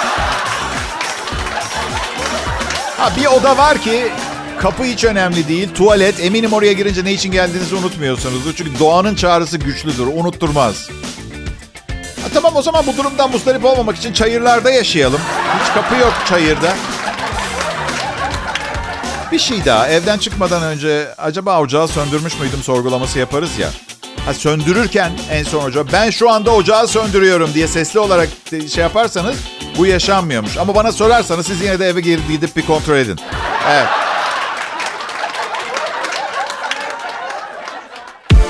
Ha, 2.99 3.13
bir 3.17 3.27
oda 3.27 3.59
var 3.59 3.79
ki 3.79 4.13
kapı 4.61 4.85
hiç 4.85 5.05
önemli 5.05 5.49
değil. 5.49 5.69
Tuvalet 5.75 6.21
eminim 6.21 6.53
oraya 6.53 6.73
girince 6.73 7.05
ne 7.05 7.13
için 7.13 7.31
geldiğinizi 7.33 7.75
unutmuyorsunuzdur. 7.75 8.55
Çünkü 8.55 8.79
doğanın 8.79 9.15
çağrısı 9.15 9.59
güçlüdür. 9.59 10.07
Unutturmaz. 10.07 10.89
Ha, 12.23 12.29
tamam 12.35 12.57
o 12.57 12.63
zaman 12.63 12.87
bu 12.87 12.97
durumdan 12.97 13.31
mustarip 13.31 13.65
olmamak 13.65 13.97
için 13.97 14.13
çayırlarda 14.13 14.71
yaşayalım. 14.71 15.21
Hiç 15.61 15.75
kapı 15.75 15.95
yok 15.97 16.13
çayırda. 16.29 16.75
Bir 19.33 19.39
şey 19.39 19.65
daha. 19.65 19.89
Evden 19.89 20.19
çıkmadan 20.19 20.63
önce 20.63 21.15
acaba 21.19 21.61
ocağı 21.61 21.89
söndürmüş 21.89 22.41
müydüm 22.41 22.63
sorgulaması 22.63 23.19
yaparız 23.19 23.59
ya. 23.59 23.69
Ha, 24.27 24.35
söndürürken 24.35 25.13
en 25.31 25.43
son 25.43 25.65
ocağı 25.65 25.87
ben 25.93 26.11
şu 26.11 26.31
anda 26.31 26.51
ocağı 26.51 26.89
söndürüyorum 26.89 27.51
diye 27.55 27.67
sesli 27.67 28.01
olarak 28.01 28.29
şey 28.51 28.83
yaparsanız 28.83 29.37
bu 29.79 29.87
yaşanmıyormuş. 29.87 30.57
Ama 30.57 30.75
bana 30.75 30.93
sorarsanız 30.93 31.47
siz 31.47 31.61
yine 31.61 31.79
de 31.79 31.89
eve 31.89 32.01
gidip 32.01 32.57
bir 32.57 32.67
kontrol 32.67 32.97
edin. 32.97 33.19
Evet. 33.71 34.00